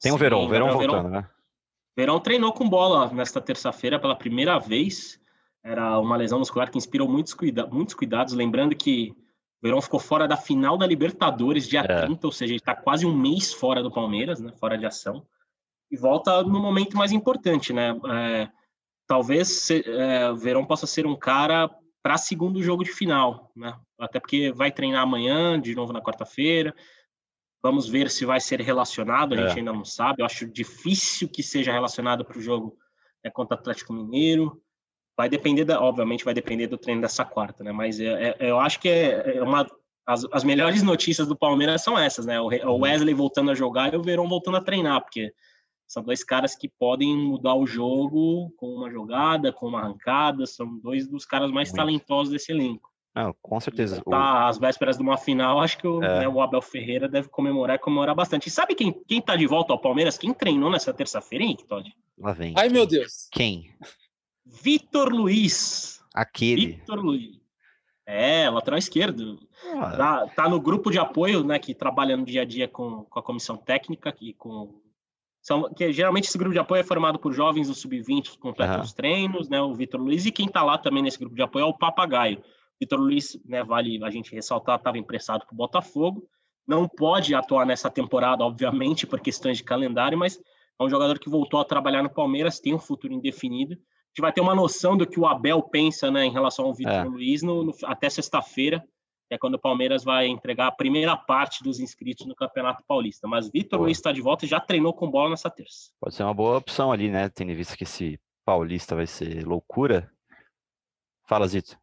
[0.00, 1.28] Tem o Verón, Verón Gabriel voltando, né?
[1.96, 5.20] Verão treinou com bola nesta terça-feira pela primeira vez.
[5.62, 8.34] Era uma lesão muscular que inspirou muitos, cuida muitos cuidados.
[8.34, 9.14] Lembrando que
[9.60, 12.06] o Verão ficou fora da final da Libertadores dia É.
[12.06, 14.52] 30, ou seja, ele está quase um mês fora do Palmeiras, né?
[14.58, 15.24] Fora de ação.
[15.90, 17.94] E volta no momento mais importante, né?
[18.10, 18.48] É,
[19.06, 21.70] talvez é, o Verão possa ser um cara
[22.02, 23.78] para segundo jogo de final, né?
[23.98, 26.74] Até porque vai treinar amanhã, de novo na quarta-feira.
[27.62, 29.58] Vamos ver se vai ser relacionado, a gente É.
[29.58, 30.20] ainda não sabe.
[30.20, 32.76] Eu acho difícil que seja relacionado para o jogo
[33.24, 34.60] né, contra o Atlético Mineiro.
[35.16, 37.70] Vai depender, da, obviamente, vai depender do treino dessa quarta, né?
[37.70, 39.64] Mas é, é- eu acho que é, é uma.
[40.04, 42.40] As, as melhores notícias do Palmeiras são essas, né?
[42.40, 45.32] O, o Wesley voltando a jogar e o Verón voltando a treinar, porque
[45.92, 50.46] são dois caras que podem mudar o jogo com uma jogada, com uma arrancada.
[50.46, 51.76] São dois dos caras mais Muito.
[51.76, 52.90] talentosos desse elenco.
[53.14, 54.00] Não, com certeza.
[54.06, 56.20] O- Tá às vésperas de uma final, acho que o, É.
[56.20, 58.46] né, o Abel Ferreira deve comemorar e comemorar bastante.
[58.46, 60.16] E sabe quem, quem tá de volta ao Palmeiras?
[60.16, 61.92] Quem treinou nessa terça-feira, hein, Todd?
[62.18, 62.54] Lá vem.
[62.56, 63.28] Ai, meu Deus.
[63.30, 63.70] Quem?
[64.46, 66.02] Vitor Luiz.
[66.14, 66.66] Aquele.
[66.68, 67.40] Vitor Luiz.
[68.06, 69.38] É, lateral esquerdo.
[69.76, 73.04] Ah, Tá, tá no grupo de apoio, né, que trabalha no dia a dia com,
[73.04, 74.74] com a comissão técnica e com
[75.42, 78.76] são que geralmente esse grupo de apoio é formado por jovens do sub-20 que completam
[78.76, 78.84] Aham.
[78.84, 81.64] os treinos, né, o Vitor Luiz e quem tá lá também nesse grupo de apoio
[81.64, 82.42] é o Papagaio.
[82.80, 86.24] Vitor Luiz, né, vale a gente ressaltar, estava emprestado para o Botafogo,
[86.66, 90.38] não pode atuar nessa temporada, obviamente, por questões de calendário, mas
[90.80, 93.74] é um jogador que voltou a trabalhar no Palmeiras, tem um futuro indefinido.
[93.74, 96.74] A gente vai ter uma noção do que o Abel pensa, né, em relação ao
[96.74, 97.04] Vitor É.
[97.04, 98.84] Luiz no- no- até sexta-feira,
[99.32, 103.26] que é quando o Palmeiras vai entregar a primeira parte dos inscritos no Campeonato Paulista.
[103.26, 103.80] Mas Vitor.
[103.80, 105.90] Luiz está de volta e já treinou com bola nessa terça.
[105.98, 107.30] Pode ser uma boa opção ali, né?
[107.30, 110.12] Tendo em vista que esse paulista vai ser loucura.
[111.26, 111.78] Fala, Zito.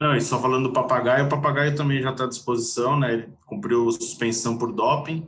[0.00, 3.12] Não, e só falando do Papagaio, o Papagaio também já está à disposição, né?
[3.12, 5.26] Ele cumpriu suspensão por doping,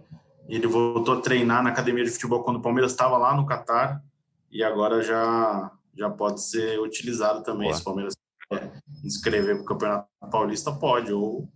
[0.48, 4.02] ele voltou a treinar na academia de futebol quando o Palmeiras estava lá no Catar
[4.50, 7.68] e agora já, já pode ser utilizado também.
[7.68, 7.74] Boa.
[7.74, 8.16] Se o Palmeiras
[8.48, 8.72] quer
[9.04, 11.12] inscrever para o Campeonato Paulista, pode.
[11.12, 11.48] Ou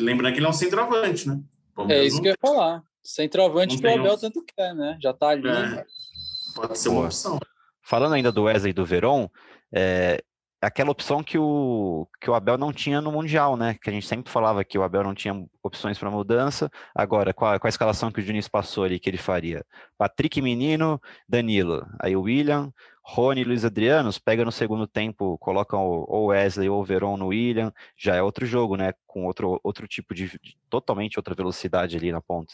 [0.00, 1.40] lembrando que ele é um centroavante, né?
[1.88, 2.82] É isso que eu ia falar.
[3.02, 4.18] Centroavante que o Abel um...
[4.18, 4.98] tanto quer, né?
[5.00, 5.48] Já está ali.
[5.48, 5.84] É,
[6.54, 7.38] pode ser uma opção.
[7.82, 9.28] Falando ainda do Wesley e do Verón,
[9.74, 10.22] é,
[10.60, 13.76] aquela opção que o, que o Abel não tinha no Mundial, né?
[13.80, 16.70] Que a gente sempre falava que o Abel não tinha opções para mudança.
[16.94, 19.64] Agora, com a, com a, escalação que o Diniz passou ali, que ele faria?
[19.96, 22.72] Patrick Menino, Danilo, aí o William,
[23.10, 27.28] Rony e Luiz Adriano, pega no segundo tempo, colocam o Wesley ou o Veron no
[27.28, 28.92] William, já é outro jogo, né?
[29.06, 32.52] Com outro, outro tipo de, de totalmente outra velocidade ali na ponta.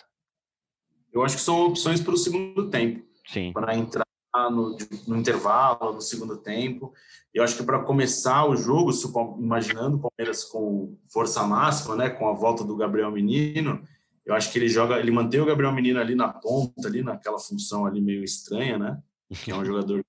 [1.12, 3.04] Eu acho que são opções para o segundo tempo.
[3.26, 3.52] Sim.
[3.52, 4.06] Para entrar
[4.48, 6.92] no, no, intervalo, no segundo tempo.
[7.32, 8.92] Eu acho que para começar o jogo,
[9.40, 13.82] imaginando o Palmeiras com força máxima, né, com a volta do Gabriel Menino,
[14.24, 17.40] eu acho que ele joga, ele mantém o Gabriel Menino ali na ponta, ali naquela
[17.40, 19.02] função ali meio estranha, né?
[19.42, 20.04] Que é um jogador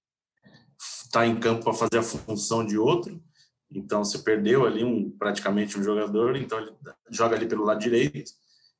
[1.06, 3.22] está em campo para fazer a função de outro.
[3.72, 6.72] Então você perdeu ali um praticamente um jogador, então ele
[7.10, 8.32] joga ali pelo lado direito.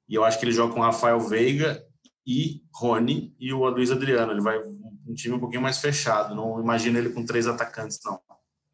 [0.08, 1.84] E eu acho que ele joga com Rafael Veiga
[2.26, 4.32] e Rony e o Luiz Adriano.
[4.32, 6.36] Ele vai um time um pouquinho mais fechado.
[6.36, 8.20] Não imagino ele com três atacantes, não.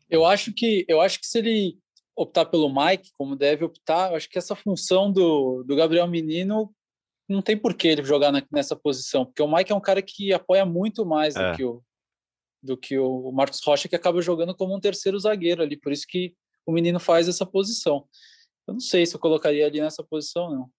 [0.09, 1.77] Eu acho que eu acho que se ele
[2.15, 6.73] optar pelo Mike, como deve optar, eu acho que essa função do, do Gabriel Menino
[7.27, 10.01] não tem por que ele jogar na, nessa posição, porque o Mike é um cara
[10.01, 11.51] que apoia muito mais é.
[11.51, 11.81] do que o
[12.61, 16.05] do que o Marcos Rocha, que acaba jogando como um terceiro zagueiro ali, por isso
[16.07, 18.05] que o menino faz essa posição.
[18.67, 20.69] Eu não sei se eu colocaria ali nessa posição, não.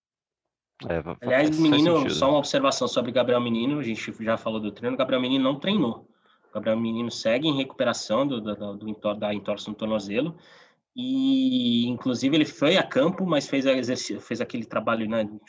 [0.88, 4.72] É, Aliás, menino, sentido, só uma observação sobre Gabriel Menino, a gente já falou do
[4.72, 6.08] treino, Gabriel Menino não treinou.
[6.50, 10.36] O Gabriel Menino segue em recuperação do, do, do, da entorse no tornozelo,
[10.94, 15.40] e inclusive ele foi a campo, mas fez, exercício, fez aquele trabalho né, de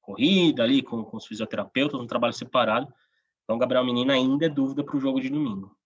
[0.00, 2.92] corrida ali com, com os fisioterapeutas, um trabalho separado.
[3.52, 5.76] Então, Gabriel Menino ainda é dúvida para o jogo de domingo.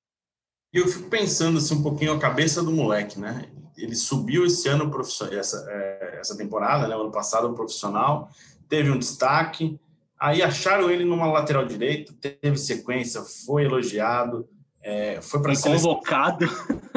[0.72, 3.48] E eu fico pensando assim, um pouquinho a cabeça do moleque, né?
[3.76, 4.88] Ele subiu esse ano,
[5.33, 6.94] essa, é, essa temporada, né?
[6.94, 8.31] ano passado, profissional,
[8.68, 9.81] teve um destaque,
[10.16, 14.48] aí acharam ele numa lateral direita, teve sequência, foi elogiado,
[14.81, 16.46] é, foi para convocado,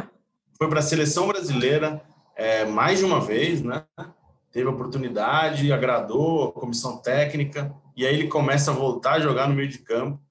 [0.56, 2.00] foi para a seleção brasileira
[2.36, 3.86] é, mais de uma vez, né?
[4.52, 9.56] Teve oportunidade, agradou a comissão técnica e aí ele começa a voltar a jogar no
[9.56, 10.29] meio de campo.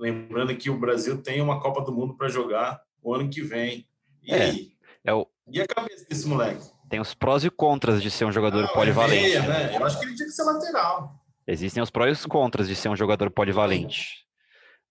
[0.00, 3.86] Lembrando que o Brasil tem uma Copa do Mundo para jogar o ano que vem.
[4.22, 4.72] E é, aí?
[5.04, 5.26] É o...
[5.46, 6.64] E a cabeça desse moleque?
[6.90, 9.22] tem os prós e contras de ser um jogador ah, polivalente.
[9.22, 9.76] Meia, né?
[9.76, 11.14] Eu acho que ele tinha que ser lateral.
[11.46, 14.26] Existem os prós e os contras de ser um jogador polivalente.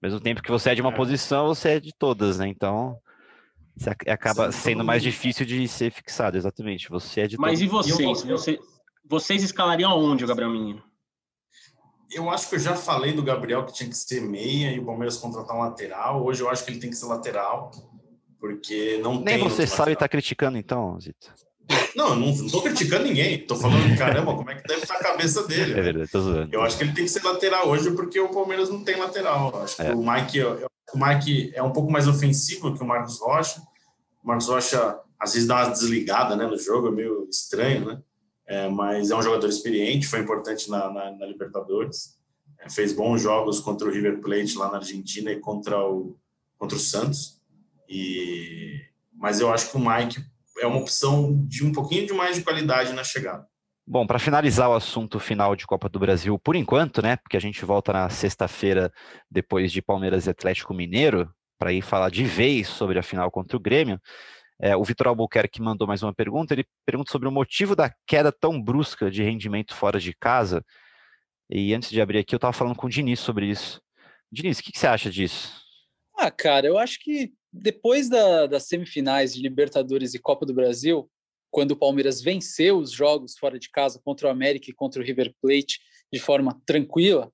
[0.02, 0.96] Ao mesmo tempo que você é de uma é.
[0.96, 2.48] posição, você é de todas, né?
[2.48, 2.98] Então,
[3.76, 6.90] você acaba Sim, sendo mais difícil de ser fixado, exatamente.
[6.90, 7.88] Você é de Mas todas.
[7.88, 8.24] e vocês?
[8.24, 8.60] Você,
[9.06, 10.82] vocês escalariam aonde o Gabriel Menino?
[12.12, 14.86] Eu acho que eu já falei do Gabriel que tinha que ser meia e o
[14.86, 16.24] Palmeiras contratar um lateral.
[16.26, 17.72] Hoje eu acho que ele tem que ser lateral,
[18.40, 19.38] porque não Nem tem.
[19.38, 21.32] Nem você sabe e tá criticando, então, Zito.
[21.96, 23.46] Não, eu não, tô criticando ninguém.
[23.46, 25.74] Tô falando, caramba, como é que deve estar a cabeça dele.
[25.74, 26.50] É verdade, tô zoando.
[26.52, 29.52] Eu acho que ele tem que ser lateral hoje porque o Palmeiras não tem lateral.
[29.54, 29.86] Eu acho é.
[29.86, 33.62] que o Mike, o Mike é um pouco mais ofensivo que o Marcos Rocha.
[34.24, 38.02] O Marcos Rocha às vezes dá uma desligada né, no jogo, é meio estranho, né?
[38.50, 42.18] É, mas é um jogador experiente, foi importante na, na, na Libertadores.
[42.60, 46.18] É, fez bons jogos contra o River Plate lá na Argentina e contra o,
[46.58, 47.40] contra o Santos.
[47.88, 48.82] E,
[49.14, 50.26] mas eu acho que o Mike
[50.60, 53.48] é uma opção de um pouquinho de mais de qualidade na chegada.
[53.86, 57.18] Bom, para finalizar o assunto final de Copa do Brasil, por enquanto, né?
[57.18, 58.92] Porque a gente volta na sexta-feira,
[59.30, 63.58] depois de Palmeiras e Atlético Mineiro, para ir falar de vez sobre a final contra
[63.58, 64.00] o Grêmio.
[64.62, 66.54] É, o Vitor Albuquerque mandou mais uma pergunta.
[66.54, 70.64] Ele pergunta sobre o motivo da queda tão brusca de rendimento fora de casa.
[71.50, 73.82] E antes de abrir aqui, eu estava falando com o Diniz sobre isso.
[74.32, 75.62] Diniz, o que, que você acha disso?
[76.18, 81.10] Ah, cara, eu acho que depois da, das semifinais de Libertadores e Copa do Brasil,
[81.50, 85.06] quando o Palmeiras venceu os jogos fora de casa contra o América e contra o
[85.06, 85.80] River Plate
[86.12, 87.32] de forma tranquila,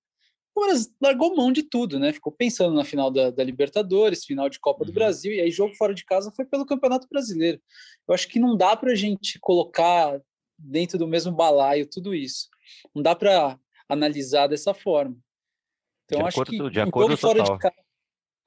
[0.55, 2.13] o Palmeiras largou mão de tudo, né?
[2.13, 4.87] Ficou pensando na final da, da Libertadores, final de Copa uhum.
[4.87, 7.61] do Brasil, e aí jogo fora de casa foi pelo Campeonato Brasileiro.
[8.07, 10.19] Eu acho que não dá para a gente colocar
[10.57, 12.47] dentro do mesmo balaio tudo isso.
[12.93, 15.17] Não dá para analisar dessa forma.
[16.05, 17.75] Então, de acho acordo, que um jogo fora de casa.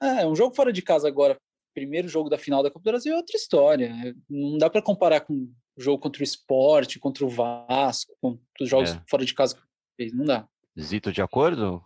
[0.00, 1.36] É, um jogo fora de casa agora
[1.74, 3.94] primeiro jogo da final da Copa do Brasil é outra história.
[4.28, 8.68] Não dá para comparar com o jogo contra o Esporte, contra o Vasco, com os
[8.68, 9.02] jogos é.
[9.08, 9.62] fora de casa que
[9.96, 10.12] fez.
[10.12, 10.48] Não dá.
[10.80, 11.84] Zito, de acordo?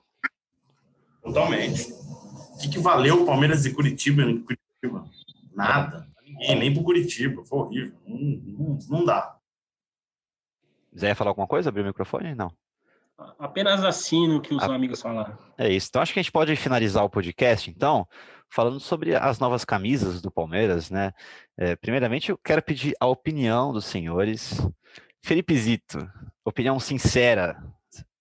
[1.23, 1.93] Totalmente.
[1.93, 5.05] O que, que valeu o Palmeiras e Curitiba em Curitiba?
[5.55, 6.09] Nada.
[6.41, 7.99] E nem pro Curitiba, foi horrível.
[8.07, 9.37] Não, não, não dá.
[10.99, 11.69] Zé ia falar alguma coisa?
[11.69, 12.35] Abrir o microfone?
[12.35, 12.53] Não.
[13.39, 14.75] Apenas assino o que os A...
[14.75, 15.39] amigos falaram.
[15.57, 15.89] É isso.
[15.89, 18.07] Então acho que a gente pode finalizar o podcast, então,
[18.51, 21.13] falando sobre as novas camisas do Palmeiras, né?
[21.57, 24.67] É, primeiramente, eu quero pedir a opinião dos senhores.
[25.23, 26.11] Felipe Zito,
[26.45, 27.63] opinião sincera.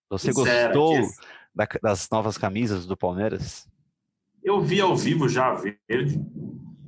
[0.10, 1.08] Você sincera, gostou
[1.54, 3.68] da, das novas camisas do Palmeiras?
[4.44, 6.22] Eu vi ao vivo já a verde.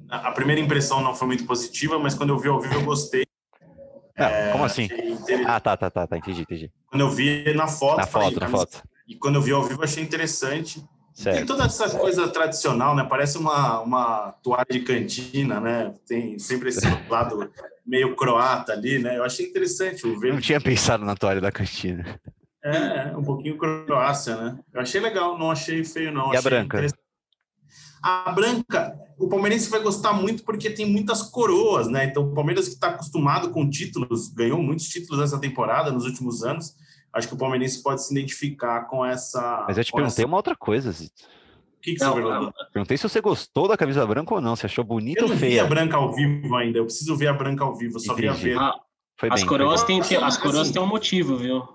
[0.09, 3.25] A primeira impressão não foi muito positiva, mas quando eu vi ao vivo eu gostei.
[4.15, 4.87] Ah, é, como assim?
[5.45, 6.71] Ah, tá, tá, tá, tá, entendi, entendi.
[6.87, 7.97] Quando eu vi na foto.
[7.97, 8.83] Na foto, na foto.
[9.07, 10.83] E quando eu vi ao vivo achei interessante.
[11.13, 11.37] Certo.
[11.37, 13.05] Tem toda essa coisa tradicional, né?
[13.07, 15.93] Parece uma, uma toalha de cantina, né?
[16.07, 17.51] Tem sempre esse lado
[17.85, 19.17] meio croata ali, né?
[19.17, 20.33] Eu achei interessante o ver.
[20.33, 22.19] Não tinha pensado na toalha da cantina.
[22.63, 24.59] É, um pouquinho Croácia, né?
[24.73, 26.33] Eu achei legal, não achei feio, não.
[26.33, 26.85] E a branca?
[28.01, 32.05] A branca, o palmeirense vai gostar muito porque tem muitas coroas, né?
[32.05, 36.43] Então, o Palmeiras que está acostumado com títulos, ganhou muitos títulos nessa temporada, nos últimos
[36.43, 36.75] anos
[37.13, 39.65] acho que o palmeirense pode se identificar com essa.
[39.67, 40.27] Mas eu te perguntei essa...
[40.27, 41.23] uma outra coisa, Zito.
[41.77, 42.53] O que, que não, você perguntou?
[42.73, 45.35] Perguntei se você gostou da camisa branca ou não, se achou bonita ou feia.
[45.35, 47.99] Eu não vi a branca ao vivo ainda, eu preciso ver a branca ao vivo,
[47.99, 48.59] só vi a verde.
[48.59, 48.73] Ah,
[49.29, 51.67] as bem, coroas, têm, as coroas assim, têm um motivo, viu?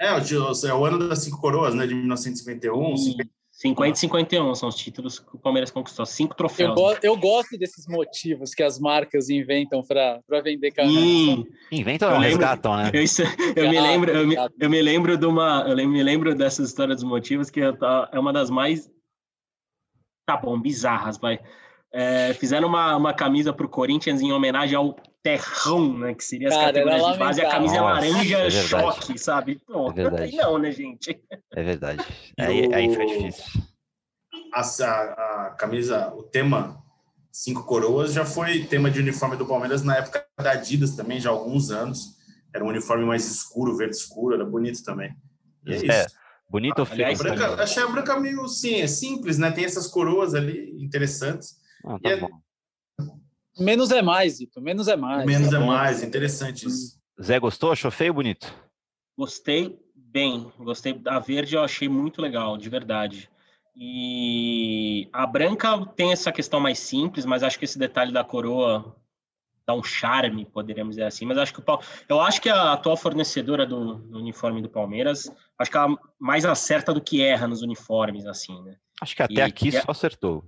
[0.00, 2.96] É, é o ano das cinco coroas, né, de 1951.
[2.96, 3.40] 50...
[3.60, 6.70] 50 e 51 são os títulos que o Palmeiras conquistou, cinco troféus.
[6.70, 11.46] Eu, go eu gosto desses motivos que as marcas inventam para vender camisa.
[11.70, 12.90] Inventam ou resgatam, né?
[12.90, 13.20] Eu, isso,
[13.54, 16.94] eu me lembro, eu me, eu me, lembro de uma, eu me lembro dessa história
[16.94, 18.90] dos motivos que é uma das mais,
[20.24, 21.38] tá bom, bizarras, vai.
[21.92, 26.14] É, fizeram uma, uma camisa para o Corinthians em homenagem ao terrão, né?
[26.14, 29.60] Que seria as Cara, categorias de base, a camisa Nossa, laranja é choque, sabe?
[29.66, 30.36] Pô, é verdade.
[30.36, 31.22] não, né, gente?
[31.54, 32.04] É verdade.
[32.38, 32.74] Aí, o...
[32.74, 33.62] aí foi difícil.
[34.52, 36.82] A, a, a, camisa, o tema
[37.30, 41.30] Cinco Coroas já foi tema de uniforme do Palmeiras na época da Adidas também, já
[41.30, 42.18] há alguns anos.
[42.52, 45.14] Era um uniforme mais escuro, verde escuro, era bonito também.
[45.66, 46.16] E é, é isso.
[46.48, 47.06] Bonito ou feio?
[47.60, 49.52] Achei a branca meio, sim, é simples, né?
[49.52, 51.60] Tem essas coroas ali interessantes.
[51.84, 52.28] Ah, tá é, bom.
[53.58, 54.60] Menos é mais, Ito.
[54.60, 55.26] Menos é mais.
[55.26, 56.98] Menos é, é mais, interessante isso.
[57.22, 57.72] Zé, gostou?
[57.72, 58.52] Achou feio ou bonito?
[59.16, 60.50] Gostei bem.
[60.58, 63.30] Gostei da verde, eu achei muito legal, de verdade.
[63.76, 68.96] E a branca tem essa questão mais simples, mas acho que esse detalhe da coroa
[69.66, 71.24] dá um charme, poderíamos dizer assim.
[71.24, 75.30] Mas acho que o eu acho que a atual fornecedora do, do, uniforme do Palmeiras,
[75.58, 78.76] acho que ela mais acerta do que erra nos uniformes, assim, né?
[79.00, 80.44] Acho que até e, aqui e só acertou.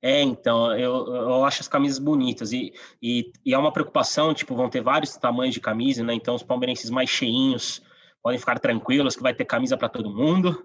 [0.00, 4.54] É, então, eu, eu acho as camisas bonitas e, e, e, é uma preocupação, tipo,
[4.54, 6.14] vão ter vários tamanhos de camisa, né?
[6.14, 7.82] Então, os palmeirenses mais cheinhos
[8.22, 10.64] podem ficar tranquilos que vai ter camisa para todo mundo.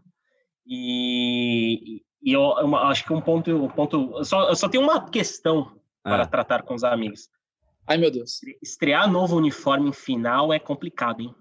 [0.68, 4.84] E, e eu, eu, acho que um ponto, um ponto eu só, eu só tenho
[4.84, 6.28] uma questão para ah.
[6.28, 7.28] tratar com os amigos.
[7.88, 8.40] Ai, meu Deus.
[8.62, 11.36] Estrear novo uniforme em final é complicado, hein?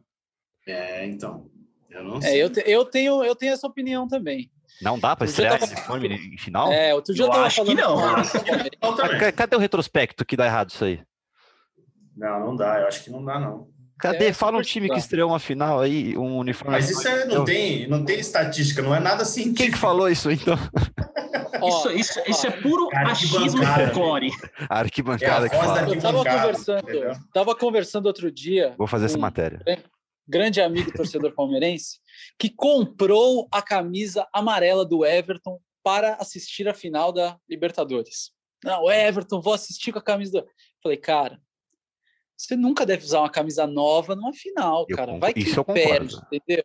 [0.67, 1.51] É, então.
[1.91, 2.41] Eu não sei.
[2.41, 4.51] É, eu, te, eu, tenho, eu tenho essa opinião também.
[4.81, 5.73] Não dá para estrear tava...
[5.73, 6.73] esse filme em final?
[6.73, 7.97] É, outro dia eu, eu acho que não.
[9.37, 11.01] Cadê o retrospecto que dá errado isso aí?
[12.17, 12.81] Não, não dá.
[12.81, 13.69] Eu acho que não dá, não.
[13.99, 14.27] Cadê?
[14.27, 16.77] É, Fala um time que estreou uma final aí, um uniforme.
[16.77, 19.55] Mas isso é, não, tem, não tem estatística, não é nada assim.
[19.55, 20.59] Quem que falou isso então?
[21.69, 24.31] isso, isso, isso é puro achismo folclore.
[24.69, 25.83] Arquibancada é que fala.
[25.83, 26.87] Eu tava conversando,
[27.33, 28.75] tava conversando outro dia.
[28.77, 29.61] Vou fazer essa matéria
[30.27, 31.99] grande amigo torcedor palmeirense,
[32.39, 38.33] que comprou a camisa amarela do Everton para assistir a final da Libertadores.
[38.65, 40.49] Não, Everton, vou assistir com a camisa do.
[40.83, 41.41] Falei, cara,
[42.37, 45.19] você nunca deve usar uma camisa nova numa final, eu cara.
[45.19, 46.65] Vai que perde, entendeu?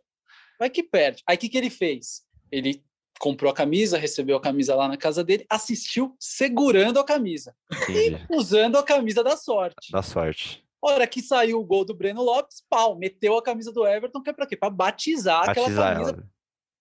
[0.58, 1.22] Vai que perde.
[1.26, 2.22] Aí o que, que ele fez?
[2.50, 2.82] Ele
[3.18, 8.26] comprou a camisa, recebeu a camisa lá na casa dele, assistiu segurando a camisa Entendi.
[8.30, 9.90] e usando a camisa da sorte.
[9.90, 10.64] Da sorte.
[10.80, 14.30] Hora que saiu o gol do Breno Lopes, pau, meteu a camisa do Everton, que
[14.30, 14.56] é para quê?
[14.56, 16.10] Para batizar, batizar, aquela camisa.
[16.10, 16.28] Ela.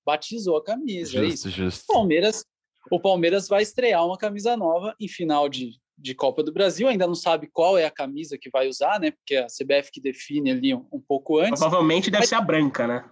[0.06, 1.50] Batizou a camisa, é justo, é isso.
[1.50, 1.84] Justo.
[1.90, 2.46] O Palmeiras,
[2.92, 7.08] o Palmeiras vai estrear uma camisa nova em final de, de Copa do Brasil, ainda
[7.08, 9.12] não sabe qual é a camisa que vai usar, né?
[9.12, 11.60] Porque a CBF que define ali um, um pouco antes.
[11.60, 12.30] Provavelmente deve Mas...
[12.30, 13.10] ser a branca, né?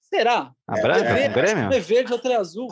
[0.00, 0.52] Será?
[0.66, 1.18] A branca?
[1.18, 1.72] É, é, Grêmio?
[1.72, 2.68] é verde, outra é azul.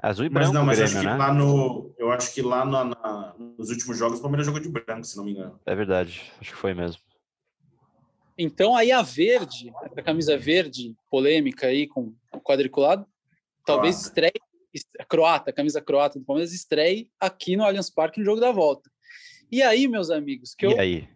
[0.00, 0.46] Azul e branco.
[0.46, 1.16] Mas não, mas Grêmio, acho que né?
[1.16, 1.94] lá no.
[1.98, 5.16] Eu acho que lá na, na, nos últimos jogos o Palmeiras jogou de branco, se
[5.16, 5.58] não me engano.
[5.66, 7.02] É verdade, acho que foi mesmo.
[8.36, 13.04] Então, aí a verde, a camisa verde polêmica aí com o quadriculado,
[13.66, 14.08] talvez croata.
[14.08, 18.52] estreie, croata, a camisa croata do Palmeiras estreie aqui no Allianz Parque no jogo da
[18.52, 18.88] volta.
[19.50, 21.08] E aí, meus amigos, que e eu aí?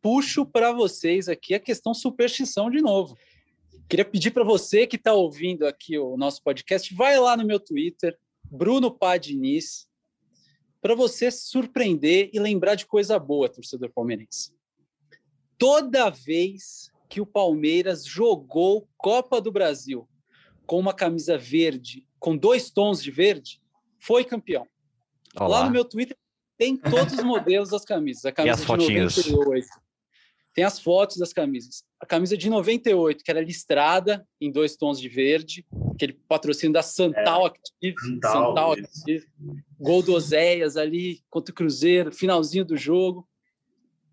[0.00, 3.14] puxo para vocês aqui a questão superstição de novo.
[3.88, 7.58] Queria pedir para você que está ouvindo aqui o nosso podcast, vai lá no meu
[7.58, 9.88] Twitter, Bruno Padiniz,
[10.80, 14.52] para você surpreender e lembrar de coisa boa, torcedor palmeirense.
[15.56, 20.06] Toda vez que o Palmeiras jogou Copa do Brasil
[20.66, 23.62] com uma camisa verde, com dois tons de verde,
[23.98, 24.66] foi campeão.
[25.34, 25.60] Olá.
[25.60, 26.16] Lá no meu Twitter
[26.58, 28.26] tem todos os modelos das camisas.
[28.26, 29.16] A camisa e as fotinhas?
[29.16, 29.87] 98.
[30.58, 31.84] Tem as fotos das camisas.
[32.00, 36.82] A camisa de 98, que era listrada em dois tons de verde, aquele patrocínio da
[36.82, 39.26] Santal é, Active, Santal, Santal Active,
[39.78, 43.24] gol do Oséias ali contra o Cruzeiro, finalzinho do jogo.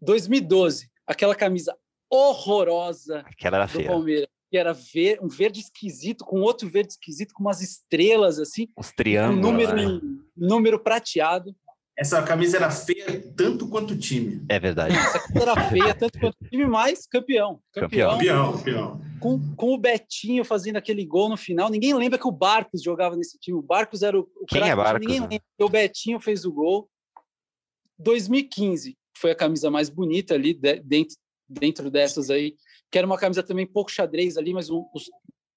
[0.04, 1.76] 2012, aquela camisa
[2.12, 3.88] horrorosa aquela era do feia.
[3.88, 8.68] Palmeiras, que era ver, um verde esquisito, com outro verde esquisito, com umas estrelas assim.
[8.78, 9.39] Uns triângulos.
[9.39, 10.00] Um número, né?
[10.38, 11.56] número prateado.
[11.98, 14.46] Essa camisa era feia tanto quanto o time.
[14.50, 14.93] É verdade.
[14.93, 17.62] Essa camisa era feia tanto quanto o time, mas campeão.
[17.72, 18.12] Campeão.
[18.12, 19.02] Campeão, campeão.
[19.22, 21.70] Com, com o Betinho fazendo aquele gol no final.
[21.70, 23.58] Ninguém lembra que o Barcos jogava nesse time.
[23.58, 25.08] O Barcos era o, o Quem é Barcos?
[25.08, 26.89] Ninguém lembra que o Betinho fez o gol.
[28.00, 31.16] 2015 foi a camisa mais bonita ali de, dentro,
[31.48, 32.56] dentro dessas aí.
[32.91, 35.10] Que era uma camisa também pouco xadrez ali, mas um, os,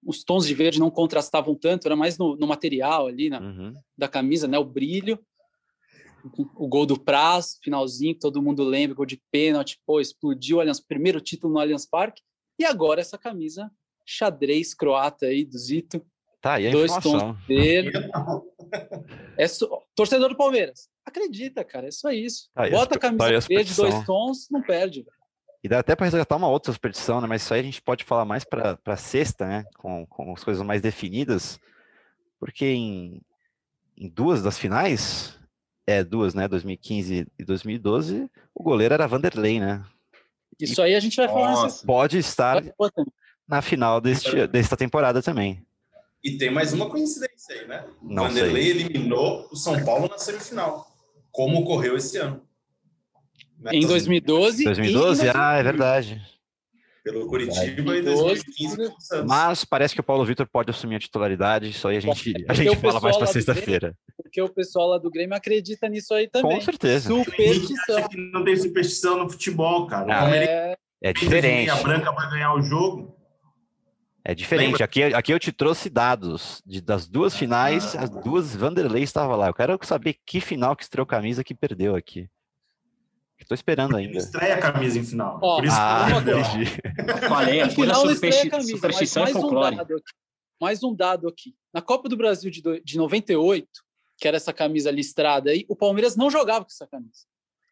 [0.07, 1.89] os tons de verde não contrastavam tanto.
[1.89, 3.75] Era mais no, no material ali na, uhum.
[3.97, 4.57] da camisa, né?
[4.57, 5.19] O brilho
[6.55, 10.81] o gol do Praz, finalzinho, todo mundo lembra, gol de pênalti, pô, explodiu o Allianz,
[10.81, 12.23] primeiro título no Allianz Parque,
[12.59, 13.71] e agora essa camisa
[14.05, 16.05] xadrez croata aí do Zito.
[16.41, 17.93] Tá, aí dois tons dele.
[19.37, 19.69] É so...
[19.95, 22.49] Torcedor do Palmeiras, acredita, cara, é só isso.
[22.55, 25.19] Tá, Bota a camisa tá verde, dois tons, não perde, velho.
[25.63, 27.27] E dá até para resgatar uma outra superstição, né?
[27.27, 29.65] Mas isso aí a gente pode falar mais para sexta, né?
[29.77, 31.59] Com, com as coisas mais definidas,
[32.39, 33.21] porque em,
[33.97, 35.38] em duas das finais
[35.89, 36.47] é, duas, né?
[36.47, 39.83] 2015 e 2012, o goleiro era Vanderlei, né?
[40.61, 41.63] Isso e aí a gente vai falar.
[41.63, 41.87] Nessa...
[41.87, 42.63] Pode estar
[43.49, 45.65] na final deste, desta temporada também.
[46.23, 47.87] E tem mais uma coincidência aí, né?
[48.03, 48.71] Não Vanderlei sei.
[48.73, 50.87] eliminou o São Paulo na semifinal,
[51.31, 52.43] como ocorreu esse ano.
[53.73, 54.65] Em 2012.
[54.65, 55.31] 2012?
[55.35, 56.38] Ah, é verdade
[57.11, 59.27] pelo Curitiba e 2015 pelo Santos.
[59.27, 62.55] Mas parece que o Paulo Vitor pode assumir a titularidade, isso aí a gente, a
[62.55, 63.97] gente fala mais para sexta-feira.
[64.17, 66.57] Porque o pessoal lá do Grêmio acredita nisso aí também.
[66.57, 67.09] Com certeza.
[67.09, 68.09] Superstição.
[68.33, 70.25] Não tem superstição no futebol, cara.
[70.25, 70.77] Ah, é...
[71.03, 71.71] é diferente.
[71.71, 73.17] A branca vai ganhar o jogo.
[74.25, 74.83] É diferente.
[74.83, 78.03] Aqui, aqui eu te trouxe dados de, das duas finais, ah.
[78.03, 79.47] as duas Vanderlei estava lá.
[79.47, 82.29] Eu quero saber que final que estreou camisa que perdeu aqui.
[83.41, 84.19] Estou esperando ainda.
[84.19, 85.39] Estreia a camisa em final.
[85.39, 89.55] Por isso ah, que Falei, a final não estreia a camisa, superstição mais, mais um
[89.55, 90.13] dado aqui.
[90.61, 91.55] Mais um dado aqui.
[91.73, 93.67] Na Copa do Brasil de, de 98,
[94.19, 97.27] que era essa camisa listrada aí, o Palmeiras não jogava com essa camisa.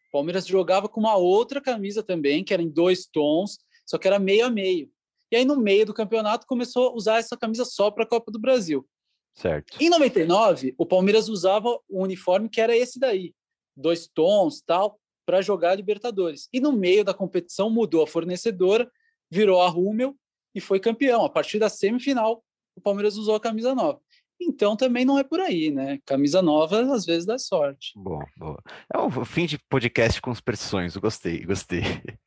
[0.09, 4.07] O Palmeiras jogava com uma outra camisa também, que era em dois tons, só que
[4.07, 4.89] era meio a meio.
[5.29, 8.31] E aí, no meio do campeonato, começou a usar essa camisa só para a Copa
[8.31, 8.87] do Brasil.
[9.35, 9.77] Certo.
[9.79, 13.35] Em 99, o Palmeiras usava o uniforme que era esse daí,
[13.75, 14.97] dois tons tal
[15.27, 16.47] para jogar a Libertadores.
[16.53, 18.89] E no meio da competição mudou a fornecedora,
[19.29, 20.15] virou a Rummel
[20.55, 21.25] e foi campeão.
[21.25, 22.41] A partir da semifinal,
[22.73, 23.99] o Palmeiras usou a camisa nova.
[24.39, 25.99] Então também não é por aí, né?
[26.05, 27.91] Camisa nova às vezes dá sorte.
[27.97, 28.63] Boa, boa.
[28.93, 30.95] É o fim de podcast com superstições.
[30.95, 31.83] gostei, gostei.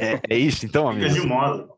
[0.00, 1.12] É, é isso então, amigo.
[1.12, 1.70] de modo.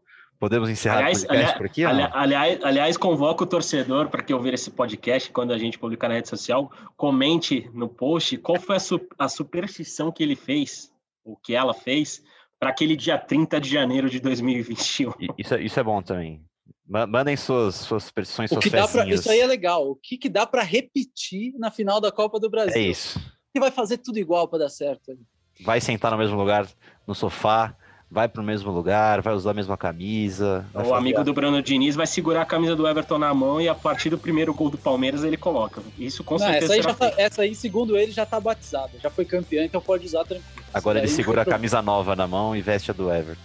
[0.42, 1.84] Podemos encerrar aliás, o podcast aliás, por aqui?
[1.84, 6.08] Ali, aliás, aliás, convoco o torcedor para que ouvir esse podcast quando a gente publicar
[6.08, 10.92] na rede social, comente no post qual foi a, su a superstição que ele fez,
[11.24, 12.24] o que ela fez,
[12.58, 15.12] para aquele dia 30 de janeiro de 2021.
[15.38, 16.44] Isso, é, isso é bom também.
[16.88, 19.88] Mandem suas, suas superstições, suas pra, Isso aí é legal.
[19.88, 22.74] O que, que dá para repetir na final da Copa do Brasil?
[22.74, 23.16] É isso.
[23.54, 25.16] Que vai fazer tudo igual para dar certo.
[25.60, 26.66] Vai sentar no mesmo lugar,
[27.06, 27.76] no sofá,
[28.12, 30.66] vai para o mesmo lugar, vai usar a mesma camisa.
[30.74, 33.74] O amigo do Bruno Diniz vai segurar a camisa do Everton na mão e a
[33.74, 35.80] partir do primeiro gol do Palmeiras ele coloca.
[35.98, 36.76] Isso com Não, certeza.
[36.76, 40.04] Essa aí, tá, essa aí, segundo ele, já tá batizada, já foi campeão, então pode
[40.04, 40.66] usar tranquilo.
[40.74, 43.40] Agora ele segura a camisa nova na mão e veste a do Everton.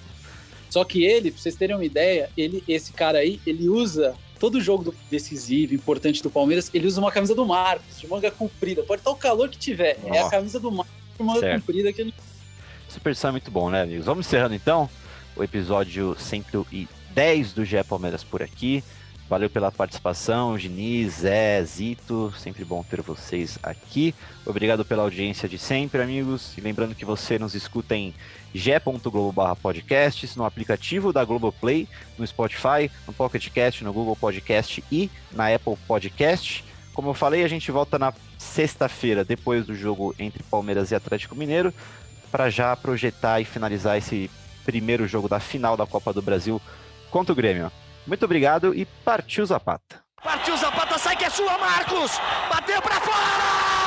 [0.70, 4.59] Só que ele, pra vocês terem uma ideia, ele, esse cara aí, ele usa todo
[4.59, 8.84] jogo decisivo, importante do Palmeiras, ele usa uma camisa do Marcos, de manga comprida.
[8.84, 10.13] Pode estar o calor que tiver, oh.
[10.13, 11.61] é a camisa do Marcos de manga certo.
[11.61, 12.13] comprida que ele
[12.89, 14.05] Superstição é muito bom, né, amigos?
[14.05, 14.89] Vamos encerrando então
[15.35, 18.83] o episódio 110 do GE Palmeiras por aqui.
[19.29, 24.15] Valeu pela participação, Diniz, Zé, Zito, sempre bom ter vocês aqui.
[24.45, 26.57] Obrigado pela audiência de sempre, amigos.
[26.57, 28.13] E lembrando que você nos escuta em
[28.53, 35.53] ge.globo.podcasts, no aplicativo da Globoplay, no Spotify, no Pocket Cast, no Google Podcast e na
[35.53, 36.63] Apple Podcast.
[36.93, 41.35] Como eu falei, a gente volta na sexta-feira, depois do jogo entre Palmeiras e Atlético
[41.35, 41.73] Mineiro
[42.32, 44.30] para já projetar e finalizar esse
[44.65, 46.61] primeiro jogo da final da Copa do Brasil
[47.09, 47.71] contra o Grêmio.
[48.05, 50.01] Muito obrigado e partiu Zapata.
[50.23, 52.19] Partiu Zapata, sai que é sua, Marcos!
[52.49, 53.86] Bateu para fora!